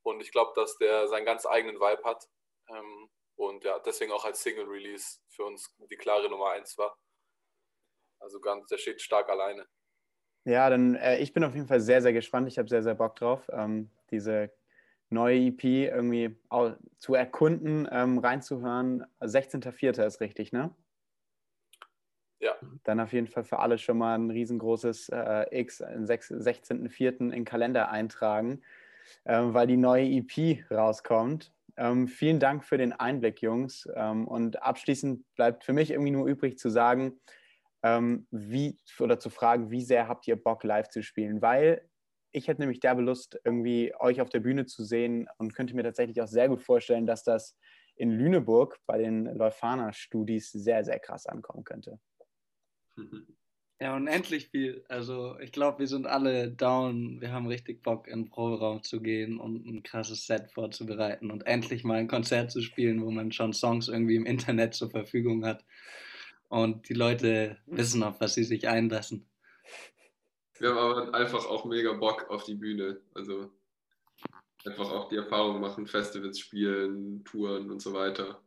Und 0.00 0.22
ich 0.22 0.32
glaube, 0.32 0.52
dass 0.54 0.78
der 0.78 1.08
seinen 1.08 1.26
ganz 1.26 1.44
eigenen 1.44 1.76
Vibe 1.76 2.02
hat. 2.04 2.26
Ähm, 2.70 3.10
und 3.36 3.64
ja, 3.64 3.78
deswegen 3.80 4.12
auch 4.12 4.24
als 4.24 4.42
Single-Release 4.42 5.18
für 5.28 5.44
uns 5.44 5.76
die 5.90 5.96
klare 5.96 6.30
Nummer 6.30 6.52
1 6.52 6.78
war. 6.78 6.96
Also 8.18 8.40
ganz, 8.40 8.66
der 8.68 8.78
steht 8.78 9.02
stark 9.02 9.28
alleine. 9.28 9.68
Ja, 10.44 10.70
dann 10.70 10.94
äh, 10.94 11.18
ich 11.18 11.34
bin 11.34 11.44
auf 11.44 11.54
jeden 11.54 11.68
Fall 11.68 11.80
sehr, 11.80 12.00
sehr 12.00 12.14
gespannt. 12.14 12.48
Ich 12.48 12.56
habe 12.56 12.68
sehr, 12.68 12.82
sehr 12.82 12.94
Bock 12.94 13.16
drauf, 13.16 13.46
ähm, 13.52 13.90
diese 14.10 14.50
neue 15.10 15.48
EP 15.48 15.64
irgendwie 15.64 16.36
zu 16.98 17.14
erkunden, 17.14 17.88
ähm, 17.90 18.18
reinzuhören. 18.18 19.04
16.04. 19.20 20.04
ist 20.04 20.20
richtig, 20.20 20.52
ne? 20.52 20.74
Ja. 22.40 22.54
Dann 22.84 23.00
auf 23.00 23.12
jeden 23.12 23.26
Fall 23.26 23.44
für 23.44 23.58
alle 23.58 23.76
schon 23.76 23.98
mal 23.98 24.14
ein 24.14 24.30
riesengroßes 24.30 25.10
äh, 25.10 25.60
X, 25.60 25.82
16.04. 25.82 27.20
in 27.20 27.30
den 27.30 27.44
Kalender 27.44 27.90
eintragen, 27.90 28.62
ähm, 29.26 29.52
weil 29.52 29.66
die 29.66 29.76
neue 29.76 30.06
EP 30.06 30.64
rauskommt. 30.70 31.52
Ähm, 31.76 32.08
vielen 32.08 32.40
Dank 32.40 32.64
für 32.64 32.78
den 32.78 32.92
Einblick, 32.92 33.42
Jungs. 33.42 33.88
Ähm, 33.94 34.26
und 34.26 34.62
abschließend 34.62 35.24
bleibt 35.34 35.64
für 35.64 35.72
mich 35.72 35.90
irgendwie 35.90 36.12
nur 36.12 36.26
übrig 36.26 36.58
zu 36.58 36.70
sagen, 36.70 37.20
ähm, 37.82 38.26
wie 38.30 38.78
oder 38.98 39.18
zu 39.18 39.30
fragen, 39.30 39.70
wie 39.70 39.82
sehr 39.82 40.08
habt 40.08 40.26
ihr 40.26 40.36
Bock, 40.36 40.64
live 40.64 40.88
zu 40.88 41.02
spielen? 41.02 41.42
Weil 41.42 41.82
ich 42.32 42.48
hätte 42.48 42.60
nämlich 42.60 42.80
derbe 42.80 43.02
Lust, 43.02 43.38
irgendwie 43.44 43.92
euch 43.98 44.20
auf 44.20 44.28
der 44.28 44.40
Bühne 44.40 44.66
zu 44.66 44.84
sehen 44.84 45.28
und 45.38 45.54
könnte 45.54 45.74
mir 45.74 45.82
tatsächlich 45.82 46.20
auch 46.20 46.28
sehr 46.28 46.48
gut 46.48 46.62
vorstellen, 46.62 47.06
dass 47.06 47.24
das 47.24 47.56
in 47.96 48.10
Lüneburg 48.10 48.78
bei 48.86 48.98
den 48.98 49.26
Leuphana-Studis 49.26 50.52
sehr, 50.52 50.84
sehr 50.84 50.98
krass 50.98 51.26
ankommen 51.26 51.64
könnte. 51.64 52.00
Ja, 53.82 53.96
unendlich 53.96 54.50
viel. 54.50 54.84
Also 54.90 55.38
ich 55.38 55.52
glaube, 55.52 55.78
wir 55.78 55.86
sind 55.86 56.06
alle 56.06 56.50
down. 56.50 57.18
Wir 57.22 57.32
haben 57.32 57.46
richtig 57.46 57.82
Bock, 57.82 58.08
in 58.08 58.24
den 58.24 58.28
Proberaum 58.28 58.82
zu 58.82 59.00
gehen 59.00 59.40
und 59.40 59.64
ein 59.64 59.82
krasses 59.82 60.26
Set 60.26 60.52
vorzubereiten 60.52 61.30
und 61.30 61.46
endlich 61.46 61.82
mal 61.82 61.96
ein 61.96 62.06
Konzert 62.06 62.50
zu 62.50 62.60
spielen, 62.60 63.02
wo 63.02 63.10
man 63.10 63.32
schon 63.32 63.54
Songs 63.54 63.88
irgendwie 63.88 64.16
im 64.16 64.26
Internet 64.26 64.74
zur 64.74 64.90
Verfügung 64.90 65.46
hat. 65.46 65.64
Und 66.50 66.90
die 66.90 66.94
Leute 66.94 67.56
wissen, 67.64 68.02
auf 68.02 68.20
was 68.20 68.34
sie 68.34 68.44
sich 68.44 68.68
einlassen. 68.68 69.29
Wir 70.60 70.74
haben 70.74 70.78
aber 70.78 71.14
einfach 71.14 71.46
auch 71.46 71.64
mega 71.64 71.94
Bock 71.94 72.28
auf 72.28 72.44
die 72.44 72.54
Bühne. 72.54 73.00
Also 73.14 73.50
einfach 74.66 74.90
auch 74.90 75.08
die 75.08 75.16
Erfahrung 75.16 75.58
machen, 75.60 75.86
Festivals 75.86 76.38
spielen, 76.38 77.24
Touren 77.24 77.70
und 77.70 77.80
so 77.80 77.94
weiter. 77.94 78.42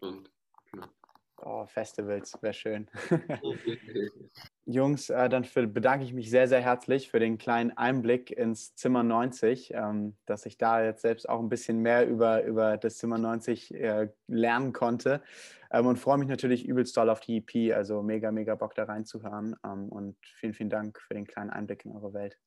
Und, 0.00 0.30
ja. 0.74 0.90
Oh, 1.38 1.66
Festivals, 1.66 2.36
wäre 2.42 2.52
schön. 2.52 2.90
Jungs, 4.70 5.08
äh, 5.08 5.30
dann 5.30 5.44
für, 5.44 5.66
bedanke 5.66 6.04
ich 6.04 6.12
mich 6.12 6.28
sehr, 6.28 6.46
sehr 6.46 6.60
herzlich 6.60 7.10
für 7.10 7.18
den 7.18 7.38
kleinen 7.38 7.76
Einblick 7.76 8.30
ins 8.30 8.74
Zimmer 8.74 9.02
90, 9.02 9.72
ähm, 9.72 10.16
dass 10.26 10.44
ich 10.44 10.58
da 10.58 10.84
jetzt 10.84 11.00
selbst 11.00 11.26
auch 11.26 11.40
ein 11.40 11.48
bisschen 11.48 11.78
mehr 11.78 12.06
über, 12.06 12.44
über 12.44 12.76
das 12.76 12.98
Zimmer 12.98 13.16
90 13.16 13.74
äh, 13.74 14.08
lernen 14.26 14.74
konnte 14.74 15.22
ähm, 15.70 15.86
und 15.86 15.98
freue 15.98 16.18
mich 16.18 16.28
natürlich 16.28 16.66
übelst 16.66 16.94
doll 16.98 17.08
auf 17.08 17.20
die 17.20 17.38
EP, 17.38 17.74
also 17.74 18.02
mega, 18.02 18.30
mega 18.30 18.54
Bock 18.56 18.74
da 18.74 18.84
reinzuhören 18.84 19.56
ähm, 19.64 19.88
und 19.88 20.18
vielen, 20.22 20.52
vielen 20.52 20.70
Dank 20.70 21.00
für 21.00 21.14
den 21.14 21.26
kleinen 21.26 21.48
Einblick 21.48 21.86
in 21.86 21.92
eure 21.92 22.12
Welt. 22.12 22.38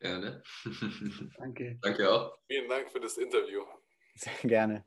Gerne. 0.00 0.42
Danke. 1.38 1.78
Danke 1.80 2.10
auch. 2.10 2.36
Vielen 2.48 2.68
Dank 2.68 2.90
für 2.90 2.98
das 2.98 3.16
Interview. 3.18 3.62
Sehr 4.16 4.32
gerne. 4.42 4.84